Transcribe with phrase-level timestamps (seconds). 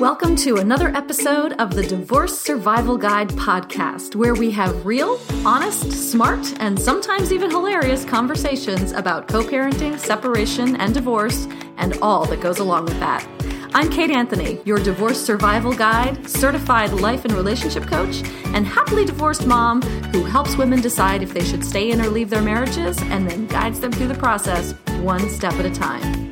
[0.00, 5.92] Welcome to another episode of the Divorce Survival Guide podcast, where we have real, honest,
[5.92, 11.46] smart, and sometimes even hilarious conversations about co parenting, separation, and divorce,
[11.76, 13.24] and all that goes along with that.
[13.72, 19.46] I'm Kate Anthony, your divorce survival guide, certified life and relationship coach, and happily divorced
[19.46, 19.80] mom
[20.10, 23.46] who helps women decide if they should stay in or leave their marriages and then
[23.46, 24.72] guides them through the process
[25.02, 26.23] one step at a time.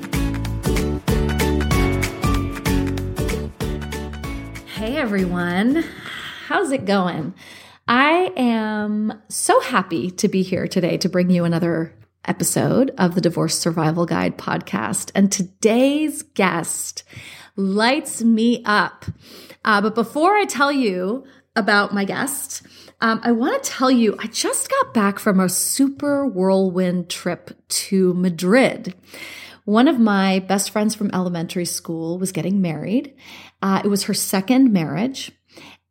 [4.93, 5.83] Hey everyone,
[6.49, 7.33] how's it going?
[7.89, 11.95] I am so happy to be here today to bring you another
[12.27, 15.11] episode of the Divorce Survival Guide podcast.
[15.15, 17.05] And today's guest
[17.57, 19.07] lights me up.
[19.65, 21.25] Uh, but before I tell you
[21.57, 22.61] about my guest,
[23.01, 27.53] um, I want to tell you I just got back from a super whirlwind trip
[27.69, 28.95] to Madrid.
[29.65, 33.15] One of my best friends from elementary school was getting married.
[33.63, 35.33] Uh, it was her second marriage.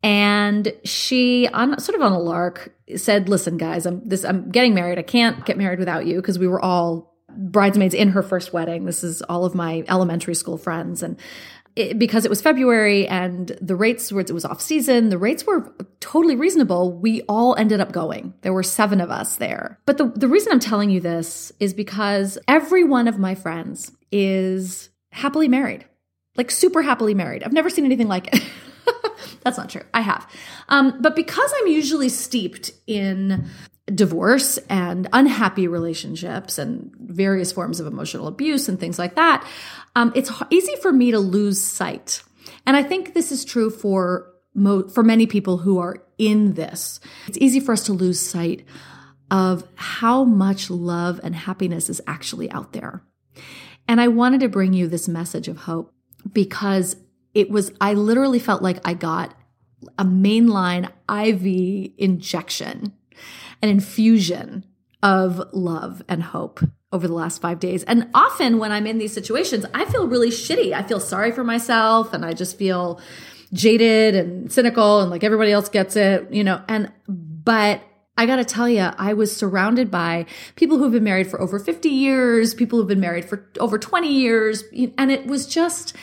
[0.04, 4.26] And she, on sort of on a lark, said, "Listen, guys, I'm this.
[4.26, 4.98] I'm getting married.
[4.98, 8.86] I can't get married without you because we were all bridesmaids in her first wedding.
[8.86, 11.18] This is all of my elementary school friends, and
[11.76, 15.46] it, because it was February and the rates were, it was off season, the rates
[15.46, 16.92] were totally reasonable.
[16.92, 18.34] We all ended up going.
[18.42, 19.80] There were seven of us there.
[19.86, 23.92] But the, the reason I'm telling you this is because every one of my friends
[24.12, 25.86] is happily married,
[26.36, 27.44] like super happily married.
[27.44, 28.44] I've never seen anything like it.
[29.42, 29.84] That's not true.
[29.94, 30.30] I have.
[30.70, 33.50] Um, but because I'm usually steeped in
[33.94, 39.46] divorce and unhappy relationships and various forms of emotional abuse and things like that,
[39.96, 42.24] um, it's easy for me to lose sight.
[42.66, 47.00] And I think this is true for mo- for many people who are in this.
[47.28, 48.66] It's easy for us to lose sight
[49.30, 53.04] of how much love and happiness is actually out there.
[53.88, 55.94] And I wanted to bring you this message of hope
[56.32, 56.96] because
[57.34, 59.34] it was, I literally felt like I got
[59.98, 62.94] a mainline IV injection,
[63.62, 64.66] an infusion
[65.02, 66.60] of love and hope
[66.92, 67.84] over the last five days.
[67.84, 70.74] And often when I'm in these situations, I feel really shitty.
[70.74, 73.00] I feel sorry for myself and I just feel
[73.54, 77.82] jaded and cynical and like everybody else gets it, you know, and, but
[78.18, 80.26] I got to tell you, I was surrounded by
[80.56, 84.12] people who've been married for over 50 years, people who've been married for over 20
[84.12, 84.64] years.
[84.98, 85.96] And it was just,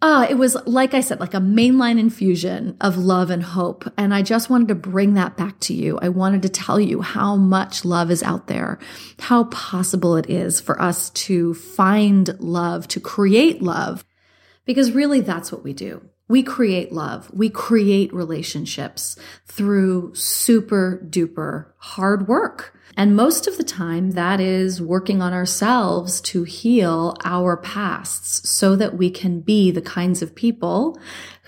[0.00, 3.92] uh, it was, like I said, like a mainline infusion of love and hope.
[3.96, 5.98] And I just wanted to bring that back to you.
[6.00, 8.78] I wanted to tell you how much love is out there,
[9.18, 14.04] how possible it is for us to find love, to create love,
[14.64, 16.08] because really that's what we do.
[16.28, 17.30] We create love.
[17.32, 19.16] We create relationships
[19.46, 22.78] through super duper hard work.
[22.96, 28.76] And most of the time, that is working on ourselves to heal our pasts so
[28.76, 31.00] that we can be the kinds of people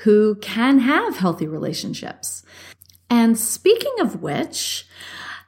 [0.05, 2.45] who can have healthy relationships.
[3.11, 4.87] And speaking of which,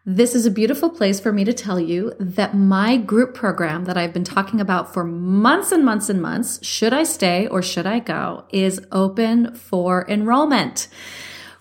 [0.05, 3.97] this is a beautiful place for me to tell you that my group program that
[3.97, 7.87] I've been talking about for months and months and months, Should I Stay or Should
[7.87, 10.89] I Go, is open for enrollment.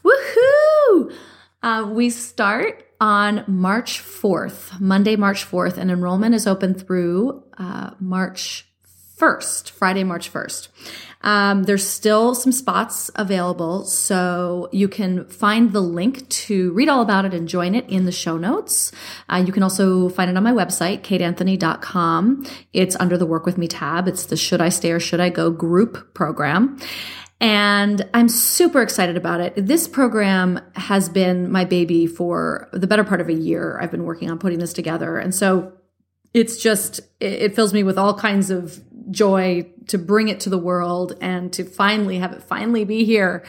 [0.04, 1.14] Woohoo!
[1.62, 7.92] Uh, we start on March 4th, Monday, March 4th, and enrollment is open through uh,
[8.00, 8.66] March
[9.20, 10.68] 1st, Friday, March 1st.
[11.24, 17.02] Um, there's still some spots available, so you can find the link to read all
[17.02, 18.92] about it and join it in the show notes.
[19.30, 22.46] Uh, you can also find it on my website, kateanthony.com.
[22.74, 24.08] It's under the Work With Me tab.
[24.08, 26.80] It's the Should I Stay or Should I Go group program.
[27.42, 29.54] And I'm super excited about it.
[29.56, 33.80] This program has been my baby for the better part of a year.
[33.82, 35.18] I've been working on putting this together.
[35.18, 35.74] And so
[36.36, 38.80] it's just, it fills me with all kinds of
[39.12, 43.46] joy to bring it to the world and to finally have it finally be here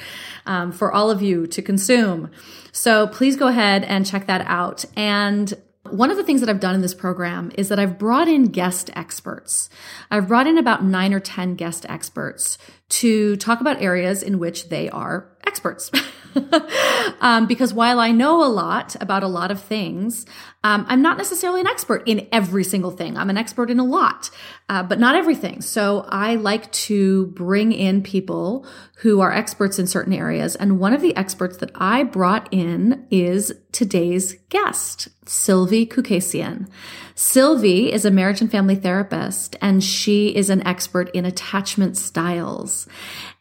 [0.47, 2.31] um, for all of you to consume.
[2.73, 4.85] So please go ahead and check that out.
[4.97, 5.53] And
[5.91, 8.47] one of the things that I've done in this program is that I've brought in
[8.47, 9.69] guest experts.
[10.11, 12.57] I've brought in about nine or 10 guest experts
[12.89, 15.91] to talk about areas in which they are experts.
[17.21, 20.25] um, because while I know a lot about a lot of things,
[20.65, 23.17] um, I'm not necessarily an expert in every single thing.
[23.17, 24.31] I'm an expert in a lot,
[24.69, 25.61] uh, but not everything.
[25.61, 28.65] So I like to bring in people
[28.99, 30.55] who are experts in certain areas.
[30.55, 36.69] And one of the experts that I brought in is today's guest, Silvy Khoucasian.
[37.17, 42.87] Silvy is a marriage and family therapist, and she is an expert in attachment styles.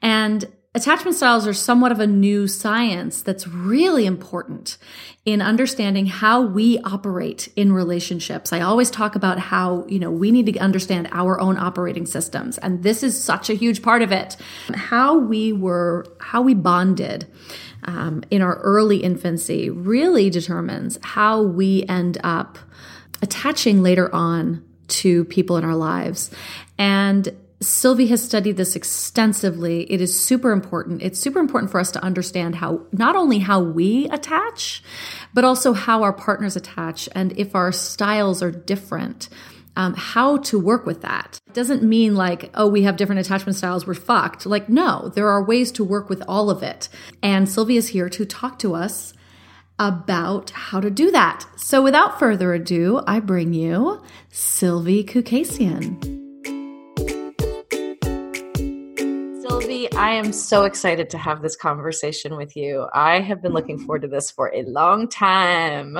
[0.02, 4.78] And attachment styles are somewhat of a new science that's really important
[5.26, 8.54] in understanding how we operate in relationships.
[8.54, 12.58] I always talk about how, you know, we need to understand our own operating systems.
[12.60, 14.38] And this is such a huge part of it.
[14.74, 17.28] How we were, how we bonded.
[17.84, 22.60] Um, in our early infancy really determines how we end up
[23.24, 26.30] attaching later on to people in our lives.
[26.78, 29.84] And Silvy has studied this extensively.
[29.92, 31.04] It is super important.
[31.04, 34.81] It's super important for us to understand how, not only how we attach,
[35.34, 37.08] but also how our partners attach.
[37.13, 39.30] And if our styles are different,
[39.75, 41.40] um, how to work with that.
[41.48, 44.46] It doesn't mean like, oh, we have different attachment styles, we're fucked.
[44.46, 46.90] Like, no, there are ways to work with all of it.
[47.22, 49.13] And Silvy is here to talk to us
[49.78, 51.46] about how to do that.
[51.58, 56.21] So without further ado, I bring you Silvy Khoucasian.
[60.01, 62.88] I am so excited to have this conversation with you.
[62.92, 65.95] I have been looking forward to this for a long time.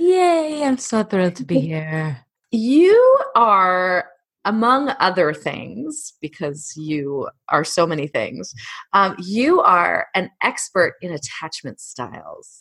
[0.00, 2.26] Yay, I'm so thrilled to be here.
[2.50, 4.08] You are,
[4.44, 8.52] among other things, because you are so many things,
[8.92, 12.60] um, you are an expert in attachment styles.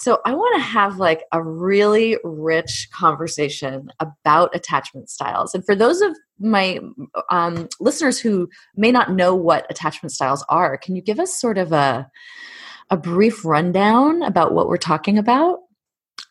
[0.00, 5.54] So I want to have like a really rich conversation about attachment styles.
[5.54, 6.80] And for those of my
[7.30, 11.58] um, listeners who may not know what attachment styles are, can you give us sort
[11.58, 12.10] of a
[12.92, 15.58] a brief rundown about what we're talking about?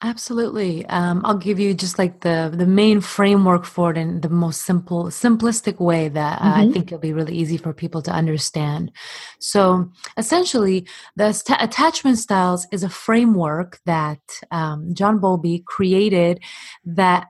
[0.02, 0.86] Absolutely.
[0.86, 4.62] Um, I'll give you just like the the main framework for it in the most
[4.62, 6.70] simple, simplistic way that uh, mm-hmm.
[6.70, 8.92] I think it'll be really easy for people to understand.
[9.40, 10.88] So, essentially,
[11.18, 14.20] the attachment styles is a framework that
[14.52, 16.40] um, John Bowlby created
[16.86, 17.28] that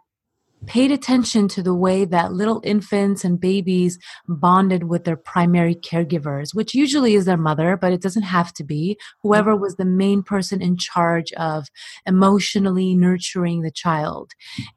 [0.67, 3.97] paid attention to the way that little infants and babies
[4.27, 8.63] bonded with their primary caregivers, which usually is their mother, but it doesn't have to
[8.63, 8.97] be.
[9.23, 11.67] Whoever was the main person in charge of
[12.05, 14.31] emotionally nurturing the child.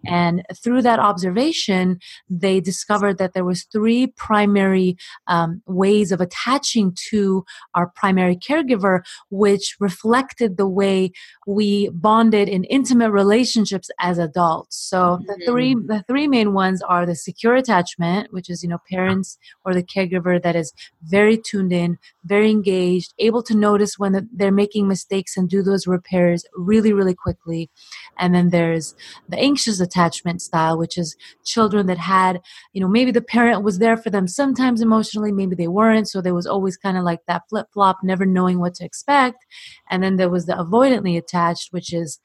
[0.06, 4.96] And through that observation, they discovered that there was three primary
[5.26, 7.44] um, ways of attaching to
[7.74, 9.00] our primary caregiver,
[9.30, 11.12] which reflected the way
[11.46, 14.76] we bonded in intimate relationships as adults.
[14.76, 18.80] So the three the three main ones are the secure attachment, which is you know
[18.90, 20.72] parents or the caregiver that is
[21.02, 25.86] very tuned in, very engaged, able to notice when they're making mistakes and do those
[25.86, 27.70] repairs really really quickly.
[28.18, 28.94] And then there's
[29.28, 32.40] the anxious attachment style, which is children that had
[32.72, 36.20] you know maybe the parent was there for them sometimes emotionally, maybe they weren't, so
[36.20, 39.44] there was always kind of like that flip flop, never knowing what to expect.
[39.90, 42.20] And then there was the avoidantly attached, which is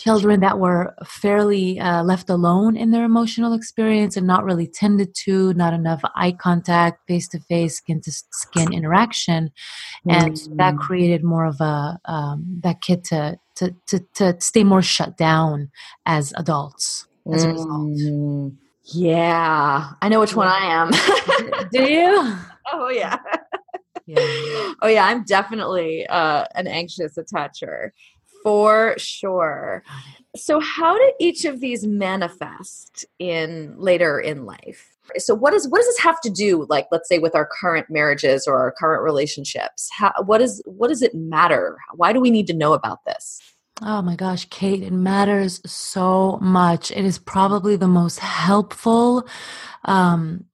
[0.00, 5.14] children that were fairly uh, left alone in their emotional experience and not really tended
[5.14, 9.50] to, not enough eye contact, face to face, skin to skin interaction,
[10.08, 10.56] and mm.
[10.56, 15.18] that created more of a um, that kid to, to to to stay more shut
[15.18, 15.70] down
[16.06, 17.48] as adults as mm.
[17.48, 17.90] a result.
[17.98, 18.56] Mm.
[18.84, 20.90] Yeah, I know which one I am.
[21.72, 22.36] Do you?
[22.72, 23.16] Oh yeah.
[24.06, 24.74] yeah.
[24.80, 27.90] Oh yeah, I'm definitely uh, an anxious attacher.
[28.42, 29.82] For sure.
[30.36, 34.96] So, how do each of these manifest in later in life?
[35.18, 37.86] So, what is what does this have to do, like let's say, with our current
[37.90, 39.90] marriages or our current relationships?
[39.92, 41.78] How, what is what does it matter?
[41.94, 43.40] Why do we need to know about this?
[43.82, 46.90] Oh my gosh, Kate, it matters so much.
[46.90, 49.26] It is probably the most helpful,
[49.86, 50.44] um,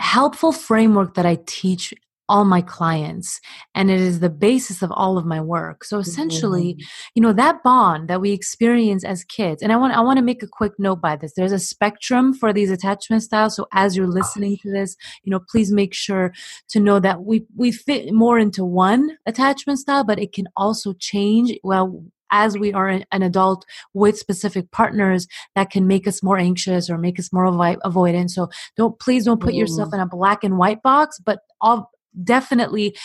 [0.00, 1.94] helpful framework that I teach
[2.28, 3.40] all my clients
[3.74, 7.08] and it is the basis of all of my work so essentially mm-hmm.
[7.14, 10.24] you know that bond that we experience as kids and i want i want to
[10.24, 13.96] make a quick note by this there's a spectrum for these attachment styles so as
[13.96, 16.32] you're listening to this you know please make sure
[16.68, 20.92] to know that we we fit more into one attachment style but it can also
[20.94, 26.38] change well as we are an adult with specific partners that can make us more
[26.38, 28.30] anxious or make us more avoid- avoidant.
[28.30, 29.58] So don't please don't put mm.
[29.58, 31.90] yourself in a black and white box, but all
[32.24, 32.96] definitely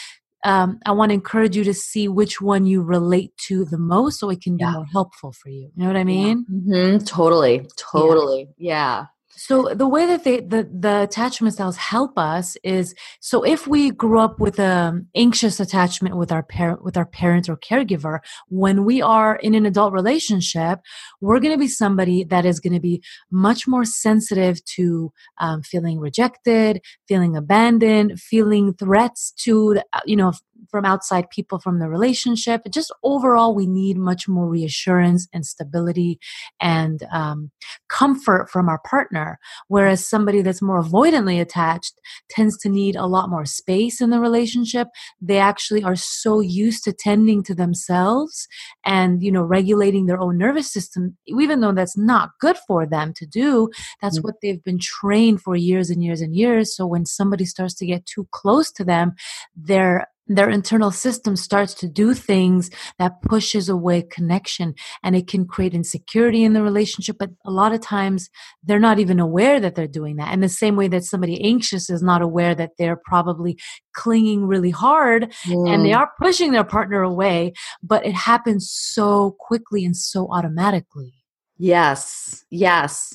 [0.44, 4.20] um, I want to encourage you to see which one you relate to the most
[4.20, 4.74] so it can be yeah.
[4.74, 5.72] more helpful for you.
[5.76, 6.46] You know what I mean?
[6.50, 6.78] Yeah.
[6.78, 7.06] Mm-hmm.
[7.06, 7.66] Totally.
[7.78, 8.50] Totally.
[8.58, 9.00] yeah.
[9.00, 9.06] yeah.
[9.36, 13.92] So the way that they the, the attachment styles help us is so if we
[13.92, 18.86] grew up with an anxious attachment with our parent with our parent or caregiver, when
[18.86, 20.80] we are in an adult relationship,
[21.20, 25.62] we're going to be somebody that is going to be much more sensitive to um,
[25.62, 30.34] feeling rejected, feeling abandoned, feeling threats to you know
[30.70, 32.62] from outside people from the relationship.
[32.70, 36.20] Just overall we need much more reassurance and stability
[36.60, 37.52] and um,
[37.90, 39.40] comfort from our partner.
[39.68, 44.20] Whereas somebody that's more avoidantly attached tends to need a lot more space in the
[44.20, 44.88] relationship.
[45.22, 48.48] They actually are so used to tending to themselves
[48.86, 53.14] and you know regulating their own nervous system even though that's not good for them
[53.14, 53.70] to do
[54.02, 54.28] that's mm-hmm.
[54.28, 56.76] what they've been trained for years and years and years.
[56.76, 59.14] So when somebody starts to get too close to them
[59.56, 65.46] their their internal system starts to do things that pushes away connection and it can
[65.46, 68.30] create insecurity in the relationship but a lot of times
[68.64, 70.32] they're not even aware that they're doing that.
[70.32, 73.58] And the same way that somebody anxious is not aware that they're probably
[73.94, 75.74] clinging really hard mm.
[75.74, 81.14] and they are pushing their partner away but it happens so quickly and so automatically.
[81.58, 83.14] Yes yes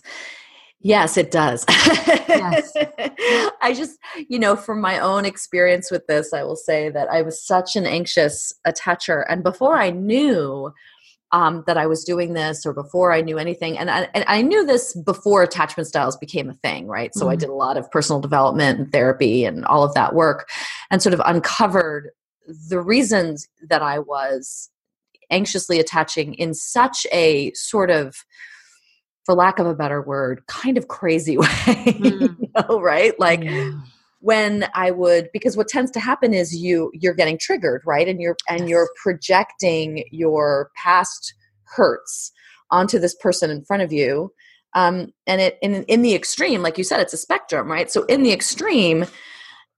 [0.81, 1.65] Yes, it does.
[1.69, 2.73] Yes.
[3.63, 7.23] I just, you know, from my own experience with this, I will say that I
[7.23, 9.25] was such an anxious attacher.
[9.29, 10.73] And before I knew
[11.33, 14.41] um, that I was doing this or before I knew anything, and I, and I
[14.41, 17.13] knew this before attachment styles became a thing, right?
[17.13, 17.31] So mm-hmm.
[17.31, 20.49] I did a lot of personal development and therapy and all of that work
[20.91, 22.11] and sort of uncovered
[22.69, 24.71] the reasons that I was
[25.31, 28.25] anxiously attaching in such a sort of
[29.29, 32.39] for lack of a better word, kind of crazy way, mm.
[32.41, 33.13] you know, right?
[33.21, 33.73] Like yeah.
[34.21, 38.09] when I would because what tends to happen is you you're getting triggered, right?
[38.09, 38.69] And you're and yes.
[38.71, 42.33] you're projecting your past hurts
[42.71, 44.33] onto this person in front of you.
[44.75, 47.91] Um, and it in in the extreme, like you said, it's a spectrum, right?
[47.91, 49.05] So in the extreme,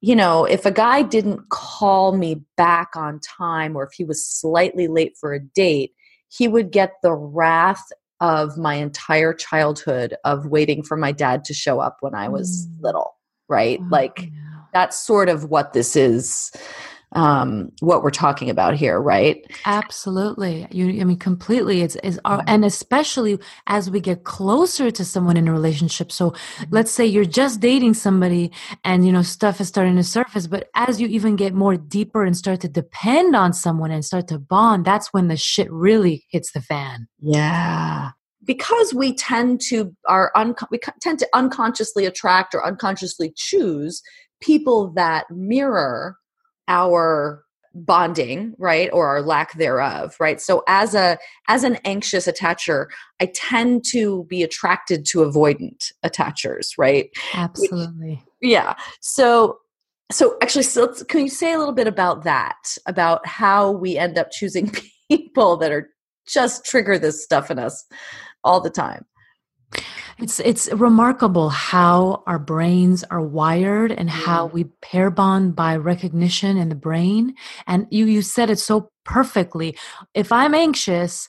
[0.00, 4.24] you know, if a guy didn't call me back on time or if he was
[4.24, 5.90] slightly late for a date,
[6.28, 7.82] he would get the wrath
[8.20, 12.66] of my entire childhood of waiting for my dad to show up when I was
[12.66, 12.82] mm.
[12.82, 13.16] little,
[13.48, 13.78] right?
[13.80, 14.28] Oh, like yeah.
[14.72, 16.52] that's sort of what this is
[17.12, 19.44] um what we're talking about here right?
[19.66, 20.66] Absolutely.
[20.70, 21.82] You i mean completely.
[21.82, 26.12] It's is our, and especially as we get closer to someone in a relationship.
[26.12, 26.64] So mm-hmm.
[26.70, 28.52] let's say you're just dating somebody
[28.84, 32.24] and you know stuff is starting to surface but as you even get more deeper
[32.24, 36.24] and start to depend on someone and start to bond that's when the shit really
[36.30, 37.08] hits the fan.
[37.20, 38.10] Yeah.
[38.44, 44.02] Because we tend to are un- we tend to unconsciously attract or unconsciously choose
[44.40, 46.16] people that mirror
[46.70, 50.40] our bonding right or our lack thereof right?
[50.40, 52.86] So as a as an anxious attacher
[53.20, 57.10] i tend to be attracted to avoidant attachers right?
[57.34, 58.22] Absolutely.
[58.40, 58.74] Which, yeah.
[59.00, 59.58] So
[60.10, 64.18] so actually so can you say a little bit about that about how we end
[64.18, 64.72] up choosing
[65.10, 65.90] people that are
[66.26, 67.84] just trigger this stuff in us
[68.42, 69.04] all the time
[70.18, 74.52] it's it's remarkable how our brains are wired and how mm.
[74.52, 77.34] we pair bond by recognition in the brain.
[77.66, 79.76] And you you said it so perfectly.
[80.14, 81.28] If I'm anxious,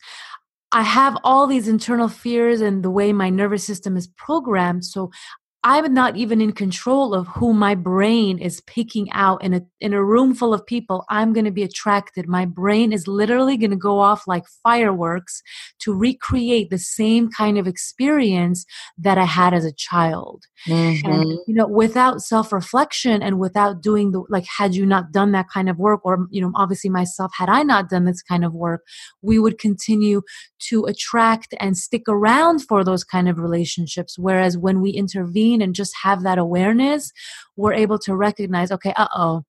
[0.71, 4.85] I have all these internal fears and the way my nervous system is programmed.
[4.85, 5.11] So
[5.63, 9.93] I'm not even in control of who my brain is picking out in a in
[9.93, 11.05] a room full of people.
[11.09, 12.27] I'm going to be attracted.
[12.27, 15.43] My brain is literally going to go off like fireworks
[15.81, 18.65] to recreate the same kind of experience
[18.97, 20.45] that I had as a child.
[20.67, 21.11] Mm-hmm.
[21.11, 25.49] And you know, without self-reflection and without doing the like had you not done that
[25.53, 28.53] kind of work or you know, obviously myself had I not done this kind of
[28.53, 28.81] work,
[29.21, 30.23] we would continue
[30.69, 35.73] to attract and stick around for those kind of relationships whereas when we intervene and
[35.73, 37.11] just have that awareness,
[37.55, 39.41] we're able to recognize, okay, uh oh,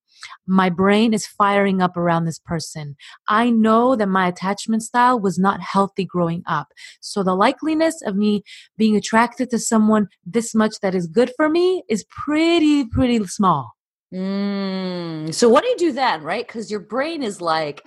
[0.46, 2.96] my brain is firing up around this person.
[3.28, 6.68] I know that my attachment style was not healthy growing up.
[7.00, 8.42] So the likeliness of me
[8.76, 13.72] being attracted to someone this much that is good for me is pretty, pretty small.
[14.12, 16.46] Mm, so what do you do then, right?
[16.46, 17.82] Because your brain is like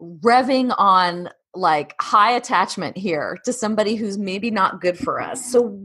[0.00, 5.50] revving on like high attachment here to somebody who's maybe not good for us.
[5.50, 5.76] So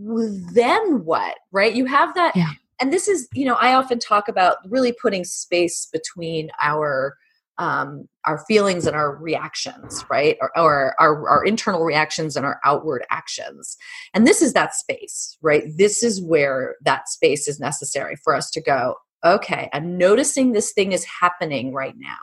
[0.53, 1.37] then what?
[1.51, 1.73] Right?
[1.73, 2.51] You have that yeah.
[2.81, 7.15] and this is, you know, I often talk about really putting space between our
[7.59, 10.37] um, our feelings and our reactions, right?
[10.39, 13.75] Or, or our, our internal reactions and our outward actions.
[14.13, 15.65] And this is that space, right?
[15.75, 18.95] This is where that space is necessary for us to go,
[19.25, 22.17] okay, I'm noticing this thing is happening right now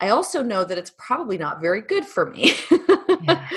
[0.00, 2.54] I also know that it's probably not very good for me.
[3.22, 3.48] yeah.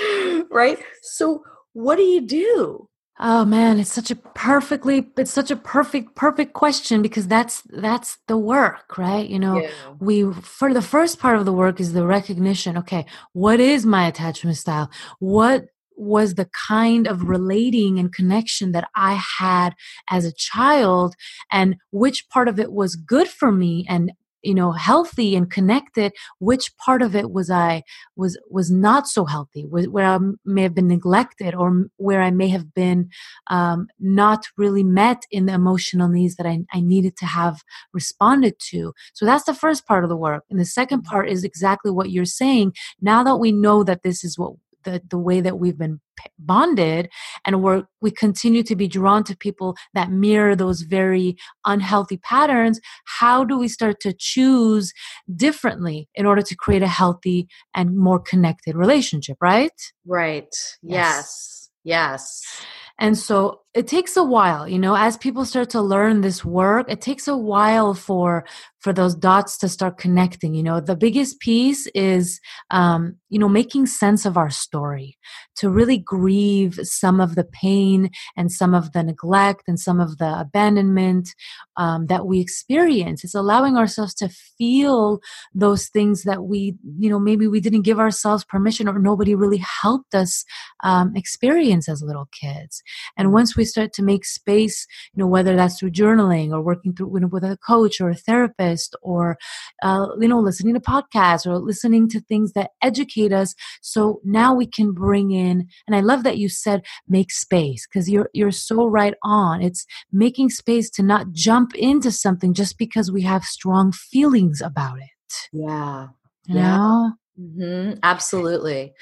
[0.50, 0.78] Right?
[1.02, 1.44] So
[1.74, 2.88] what do you do?
[3.22, 8.16] Oh man, it's such a perfectly it's such a perfect perfect question because that's that's
[8.28, 9.28] the work, right?
[9.28, 9.70] You know, yeah.
[10.00, 13.04] we for the first part of the work is the recognition, okay,
[13.34, 14.90] what is my attachment style?
[15.18, 15.66] What
[16.00, 19.74] was the kind of relating and connection that I had
[20.08, 21.14] as a child
[21.52, 24.10] and which part of it was good for me and
[24.42, 27.82] you know healthy and connected which part of it was i
[28.16, 32.48] was was not so healthy where i may have been neglected or where i may
[32.48, 33.08] have been
[33.48, 38.58] um, not really met in the emotional needs that I, I needed to have responded
[38.70, 38.94] to.
[39.12, 40.44] So that's the first part of the work.
[40.50, 42.74] And the second part is exactly what you're saying.
[43.00, 46.00] Now that we know that this is what the, the way that we've been
[46.38, 47.08] bonded
[47.46, 52.78] and we're we continue to be drawn to people that mirror those very unhealthy patterns
[53.06, 54.92] how do we start to choose
[55.34, 59.72] differently in order to create a healthy and more connected relationship right?
[60.06, 60.54] Right.
[60.82, 61.70] Yes.
[61.82, 62.64] Yes, yes.
[62.98, 66.90] and so it takes a while you know as people start to learn this work
[66.90, 68.44] it takes a while for
[68.80, 70.80] for those dots to start connecting you know.
[70.80, 75.18] The biggest piece is um, you know making sense of our story
[75.56, 80.18] to really grieve some of the pain and some of the neglect and some of
[80.18, 81.28] the abandonment
[81.76, 83.22] um, that we experience.
[83.22, 85.20] It's allowing ourselves to feel
[85.54, 89.62] those things that we you know maybe we didn't give ourselves permission or nobody really
[89.82, 90.44] helped us
[90.82, 92.82] um, experience as little kids.
[93.16, 96.94] And once we start to make space you know whether that's through journaling or working
[96.94, 99.36] through with a coach or a therapist or
[99.82, 103.54] uh, you know listening to podcasts or listening to things that educate us.
[103.80, 108.08] So now we can bring in and i love that you said make space because
[108.08, 109.62] you're you're so right on.
[109.62, 114.98] It's making space to not jump into something just because we have strong feelings about
[114.98, 115.48] it.
[115.52, 116.08] Yeah.
[116.46, 116.76] You yeah.
[116.76, 117.98] know mm-hmm.
[118.02, 118.92] absolutely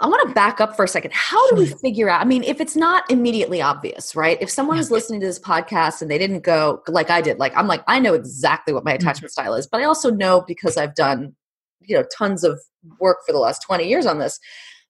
[0.00, 1.12] I want to back up for a second.
[1.12, 2.20] How do we figure out?
[2.20, 4.38] I mean, if it's not immediately obvious, right?
[4.40, 7.56] If someone is listening to this podcast and they didn't go like I did, like
[7.56, 9.06] I'm like, I know exactly what my mm-hmm.
[9.06, 11.34] attachment style is, but I also know because I've done,
[11.80, 12.60] you know, tons of
[13.00, 14.38] work for the last 20 years on this.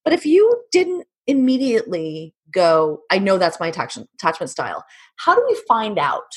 [0.04, 4.84] But if you didn't immediately go, I know that's my attachment attachment style,
[5.16, 6.30] how do we find out?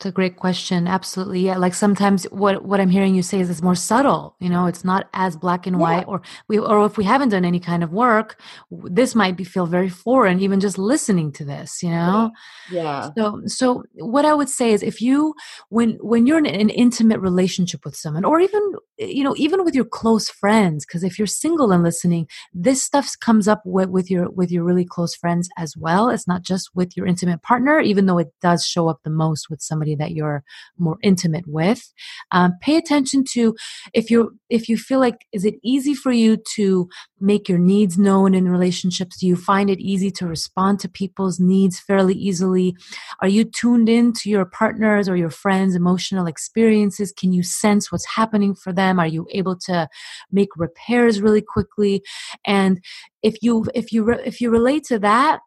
[0.00, 0.88] It's a great question.
[0.88, 1.40] Absolutely.
[1.40, 1.58] Yeah.
[1.58, 4.34] Like sometimes what, what I'm hearing you say is it's more subtle.
[4.40, 5.82] You know, it's not as black and yeah.
[5.82, 8.40] white or we, or if we haven't done any kind of work,
[8.70, 12.30] this might be feel very foreign, even just listening to this, you know?
[12.70, 13.10] Yeah.
[13.18, 15.34] So, so what I would say is if you,
[15.68, 19.74] when, when you're in an intimate relationship with someone or even, you know, even with
[19.74, 24.10] your close friends, because if you're single and listening, this stuff comes up with, with
[24.10, 26.08] your, with your really close friends as well.
[26.08, 29.50] It's not just with your intimate partner, even though it does show up the most
[29.50, 30.42] with somebody somebody that you're
[30.78, 31.92] more intimate with
[32.32, 33.54] um, pay attention to
[33.92, 36.88] if you if you feel like is it easy for you to
[37.20, 39.18] make your needs known in relationships?
[39.18, 42.74] Do you find it easy to respond to people's needs fairly easily?
[43.20, 47.12] Are you tuned in to your partners or your friends emotional experiences?
[47.12, 48.98] Can you sense what's happening for them?
[48.98, 49.88] Are you able to
[50.30, 52.02] make repairs really quickly?
[52.44, 52.80] And
[53.22, 55.40] if you if you re- if you relate to that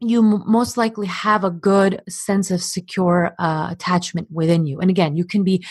[0.00, 4.80] you most likely have a good sense of secure uh, attachment within you.
[4.80, 5.64] And again, you can be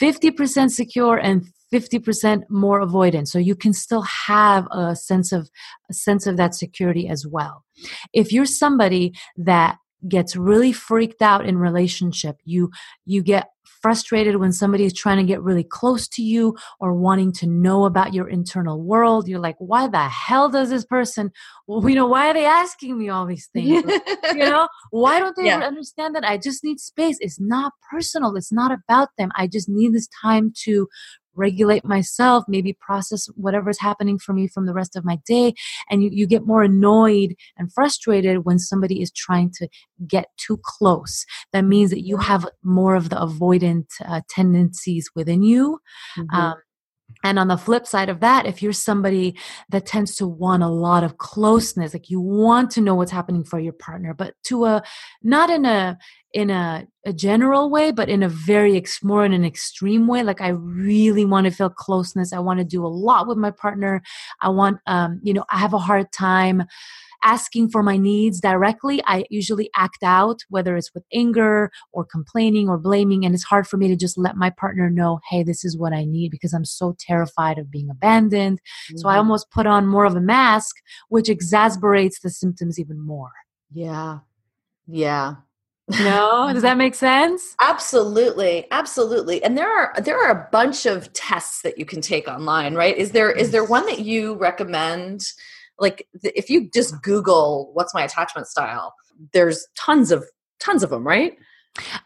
[0.00, 3.28] 50% secure and 50% more avoidant.
[3.28, 5.50] So you can still have a sense of
[5.90, 7.64] a sense of that security as well.
[8.12, 12.70] If you're somebody that gets really freaked out in relationship, you
[13.04, 13.48] you get
[13.82, 17.84] frustrated when somebody is trying to get really close to you or wanting to know
[17.84, 19.26] about your internal world.
[19.26, 21.32] You're like, why the hell does this person,
[21.66, 23.84] well, you know, why are they asking me all these things?
[24.32, 25.58] you know, why don't they yeah.
[25.58, 27.16] understand that I just need space?
[27.20, 28.36] It's not personal.
[28.36, 29.30] It's not about them.
[29.36, 30.86] I just need this time to
[31.34, 35.54] regulate myself, maybe process whatever's happening for me from the rest of my day.
[35.90, 39.68] And you, you get more annoyed and frustrated when somebody is trying to
[40.06, 41.24] get too close.
[41.52, 45.78] That means that you have more of the avoidant uh, tendencies within you.
[46.18, 46.36] Mm-hmm.
[46.36, 46.54] Um,
[47.24, 49.36] and on the flip side of that, if you're somebody
[49.68, 53.44] that tends to want a lot of closeness, like you want to know what's happening
[53.44, 54.82] for your partner, but to a
[55.22, 55.98] not in a
[56.32, 60.22] in a, a general way, but in a very ex- more in an extreme way.
[60.22, 62.32] Like I really want to feel closeness.
[62.32, 64.02] I want to do a lot with my partner.
[64.40, 66.64] I want, um, you know, I have a hard time
[67.22, 72.68] asking for my needs directly, I usually act out, whether it's with anger or complaining
[72.68, 73.24] or blaming.
[73.24, 75.92] And it's hard for me to just let my partner know, hey, this is what
[75.92, 78.60] I need because I'm so terrified of being abandoned.
[78.60, 78.98] Mm-hmm.
[78.98, 79.18] So I mm-hmm.
[79.18, 80.76] almost put on more of a mask,
[81.08, 83.32] which exacerbates the symptoms even more.
[83.72, 84.18] Yeah.
[84.86, 85.36] Yeah.
[86.04, 91.12] no does that make sense absolutely absolutely and there are there are a bunch of
[91.12, 95.24] tests that you can take online right is there is there one that you recommend
[95.82, 98.94] like if you just google what's my attachment style
[99.34, 100.24] there's tons of
[100.58, 101.36] tons of them right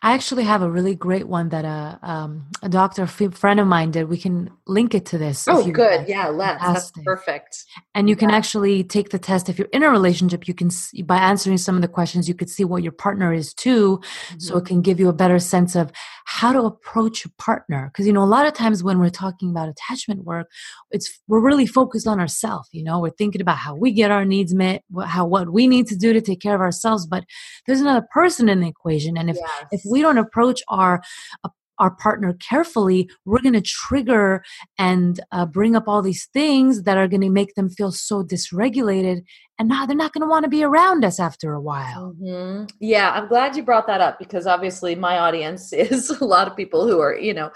[0.01, 3.67] I actually have a really great one that a um, a doctor a friend of
[3.67, 4.09] mine did.
[4.09, 5.49] We can link it to this.
[5.49, 6.01] Oh, good.
[6.01, 6.09] Like.
[6.09, 6.63] Yeah, let's.
[6.63, 7.65] That's perfect.
[7.93, 10.47] And you can actually take the test if you're in a relationship.
[10.47, 13.33] You can see, by answering some of the questions, you could see what your partner
[13.33, 14.39] is too, mm-hmm.
[14.39, 15.91] so it can give you a better sense of
[16.27, 17.91] how to approach a partner.
[17.93, 20.49] Because you know, a lot of times when we're talking about attachment work,
[20.93, 22.69] it's we're really focused on ourselves.
[22.71, 25.89] You know, we're thinking about how we get our needs met, how what we need
[25.89, 27.05] to do to take care of ourselves.
[27.05, 27.25] But
[27.67, 31.03] there's another person in the equation, and if yeah if we don't approach our
[31.45, 34.43] uh, our partner carefully, we're going to trigger
[34.79, 38.23] and uh, bring up all these things that are going to make them feel so
[38.23, 39.23] dysregulated.
[39.59, 42.15] And now they're not going to want to be around us after a while.
[42.21, 42.65] Mm-hmm.
[42.81, 46.57] Yeah, I'm glad you brought that up because obviously my audience is a lot of
[46.57, 47.51] people who are, you know,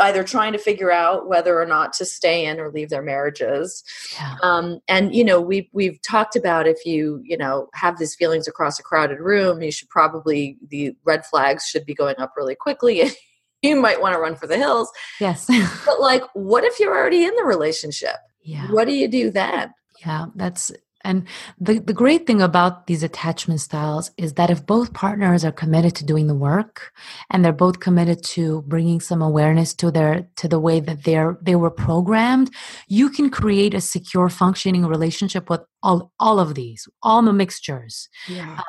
[0.00, 3.82] either trying to figure out whether or not to stay in or leave their marriages.
[4.14, 4.36] Yeah.
[4.42, 8.46] um, and you know we've we've talked about if you you know have these feelings
[8.46, 12.54] across a crowded room you should probably the red flags should be going up really
[12.54, 13.10] quickly
[13.62, 14.90] you might want to run for the hills.
[15.20, 15.48] Yes.
[15.86, 18.16] But like what if you're already in the relationship?
[18.42, 18.70] Yeah.
[18.70, 19.72] What do you do then?
[20.04, 20.72] Yeah that's
[21.04, 21.26] and
[21.58, 25.94] the, the great thing about these attachment styles is that if both partners are committed
[25.96, 26.92] to doing the work
[27.30, 31.38] and they're both committed to bringing some awareness to their to the way that they're
[31.42, 32.50] they were programmed,
[32.88, 38.08] you can create a secure functioning relationship with all all of these, all the mixtures.
[38.28, 38.52] Yeah.
[38.52, 38.64] Um,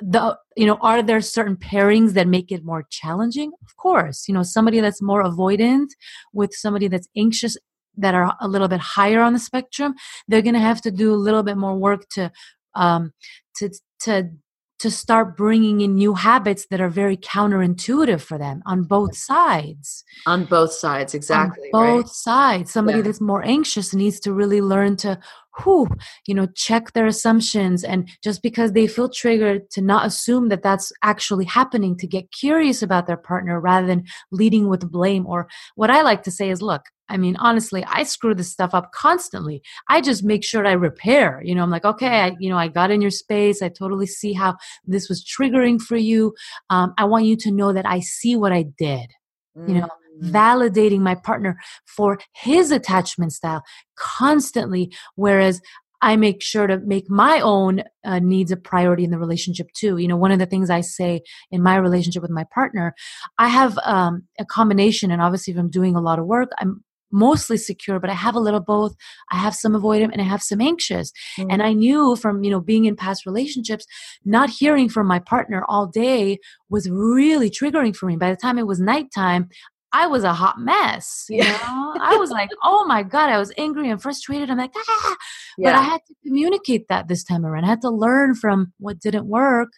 [0.00, 4.34] the you know are there certain pairings that make it more challenging of course you
[4.34, 5.88] know somebody that's more avoidant
[6.34, 7.56] with somebody that's anxious
[7.96, 9.94] that are a little bit higher on the spectrum,
[10.28, 12.30] they're going to have to do a little bit more work to
[12.74, 13.12] um,
[13.56, 14.30] to to
[14.78, 20.04] to start bringing in new habits that are very counterintuitive for them on both sides.
[20.26, 21.70] On both sides, exactly.
[21.72, 22.08] On both right?
[22.08, 22.72] sides.
[22.72, 23.04] Somebody yeah.
[23.04, 25.18] that's more anxious needs to really learn to
[25.58, 25.88] who
[26.26, 30.62] you know check their assumptions and just because they feel triggered to not assume that
[30.62, 35.48] that's actually happening to get curious about their partner rather than leading with blame or
[35.74, 38.92] what i like to say is look i mean honestly i screw this stuff up
[38.92, 42.58] constantly i just make sure i repair you know i'm like okay I, you know
[42.58, 46.34] i got in your space i totally see how this was triggering for you
[46.70, 49.10] um, i want you to know that i see what i did
[49.56, 49.68] mm.
[49.68, 50.34] you know Mm-hmm.
[50.34, 53.62] validating my partner for his attachment style
[53.98, 55.60] constantly whereas
[56.02, 59.96] I make sure to make my own uh, needs a priority in the relationship too.
[59.96, 62.94] You know, one of the things I say in my relationship with my partner,
[63.38, 66.84] I have um, a combination, and obviously, if I'm doing a lot of work, I'm
[67.12, 68.94] mostly secure, but I have a little both.
[69.30, 71.12] I have some avoidant and I have some anxious.
[71.38, 71.46] Mm.
[71.50, 73.86] And I knew from, you know, being in past relationships,
[74.24, 76.38] not hearing from my partner all day
[76.68, 78.16] was really triggering for me.
[78.16, 79.48] By the time it was nighttime,
[79.92, 81.24] I was a hot mess.
[81.28, 81.52] You yeah.
[81.52, 84.50] know, I was like, oh my God, I was angry and frustrated.
[84.50, 85.16] I'm like, ah,
[85.56, 85.70] yeah.
[85.70, 87.64] but I had to communicate that this time around.
[87.64, 89.70] I had to learn from what didn't work.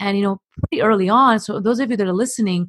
[0.00, 1.38] And, you know, pretty early on.
[1.38, 2.68] So, those of you that are listening,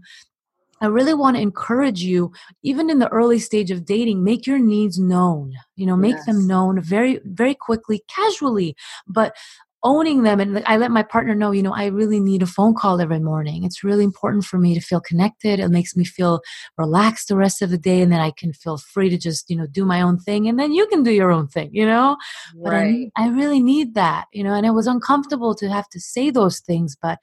[0.81, 2.31] I really want to encourage you,
[2.63, 5.53] even in the early stage of dating, make your needs known.
[5.75, 6.25] You know, make yes.
[6.25, 8.75] them known very, very quickly, casually,
[9.07, 9.35] but
[9.83, 12.73] owning them and i let my partner know you know i really need a phone
[12.73, 16.39] call every morning it's really important for me to feel connected it makes me feel
[16.77, 19.55] relaxed the rest of the day and then i can feel free to just you
[19.55, 22.15] know do my own thing and then you can do your own thing you know
[22.55, 22.63] right.
[22.63, 25.99] but I, I really need that you know and it was uncomfortable to have to
[25.99, 27.17] say those things but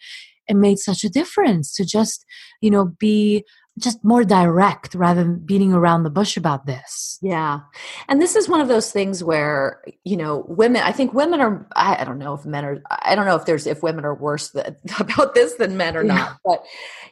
[0.49, 2.25] it made such a difference to just
[2.61, 3.45] you know be
[3.79, 7.19] just more direct rather than beating around the bush about this.
[7.23, 7.61] Yeah.
[8.09, 11.67] And this is one of those things where, you know, women, I think women are,
[11.75, 14.15] I, I don't know if men are, I don't know if there's, if women are
[14.15, 16.15] worse than, about this than men or yeah.
[16.15, 16.39] not.
[16.45, 16.65] But,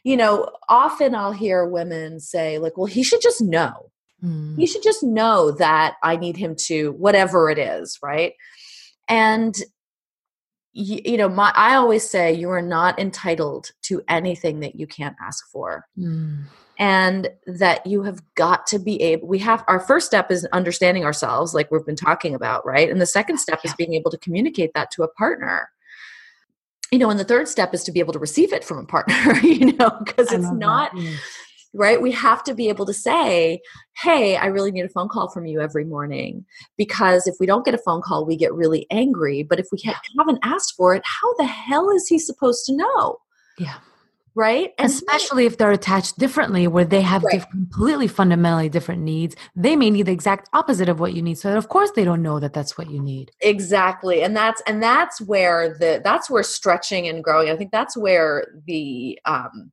[0.04, 3.90] you know, often I'll hear women say, like, well, he should just know.
[4.22, 4.58] Mm.
[4.58, 8.32] He should just know that I need him to, whatever it is, right?
[9.08, 9.54] And
[10.76, 14.86] you, you, know my i always say you are not entitled to anything that you
[14.86, 15.86] can't ask for.
[15.98, 16.44] Mm.
[16.78, 21.04] and that you have got to be able we have our first step is understanding
[21.04, 22.90] ourselves like we've been talking about right?
[22.90, 23.70] And the second step yeah.
[23.70, 25.70] is being able to communicate that to a partner.
[26.92, 28.84] You know and the third step is to be able to receive it from a
[28.84, 31.16] partner you know because it's not mm
[31.76, 32.00] right?
[32.00, 33.60] We have to be able to say,
[34.02, 36.44] hey, I really need a phone call from you every morning.
[36.76, 39.42] Because if we don't get a phone call, we get really angry.
[39.42, 39.78] But if we
[40.18, 43.18] haven't asked for it, how the hell is he supposed to know?
[43.58, 43.78] Yeah.
[44.34, 44.74] Right.
[44.76, 47.42] And Especially if they're attached differently, where they have right.
[47.50, 49.34] completely fundamentally different needs.
[49.54, 51.38] They may need the exact opposite of what you need.
[51.38, 53.30] So, of course, they don't know that that's what you need.
[53.40, 54.22] Exactly.
[54.22, 58.46] And that's, and that's where the, that's where stretching and growing, I think that's where
[58.66, 59.72] the, um,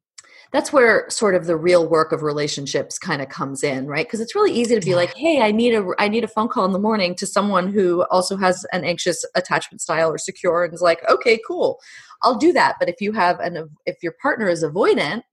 [0.54, 4.06] that's where sort of the real work of relationships kind of comes in right?
[4.06, 6.48] Because it's really easy to be like hey i need a i need a phone
[6.48, 10.64] call in the morning to someone who also has an anxious attachment style or secure
[10.64, 11.80] and is like okay cool.
[12.22, 12.78] I'll do that.
[12.80, 15.24] But if you have an if your partner is avoidant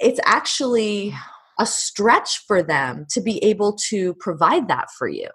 [0.00, 1.14] it's actually
[1.58, 5.28] a stretch for them to be able to provide that for you.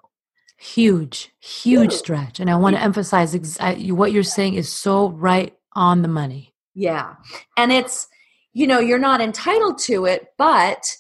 [0.58, 3.58] Huge huge stretch and i want to emphasize ex-
[3.92, 6.54] what you're saying is so right on the money.
[6.76, 7.16] Yeah
[7.56, 8.08] and it's
[8.54, 10.96] you know you're not entitled to it but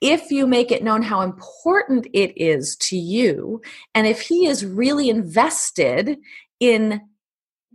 [0.00, 3.60] if you make it known how important it is to you
[3.94, 6.18] and if he is really invested
[6.60, 7.00] in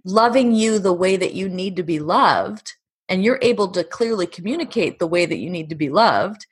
[0.05, 2.73] loving you the way that you need to be loved
[3.09, 6.45] and you're able to clearly communicate the way that you need to be loved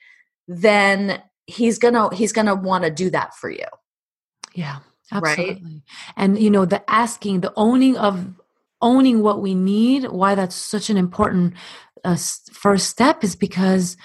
[0.48, 3.66] then he's gonna he's gonna want to do that for you
[4.56, 4.80] yeah,
[5.12, 5.62] absolutely.
[5.64, 5.82] Right?
[6.16, 8.34] And you know, the asking, the owning of
[8.86, 11.56] owning what we need, why that's such an important
[12.04, 12.17] uh,
[12.52, 13.98] first step is because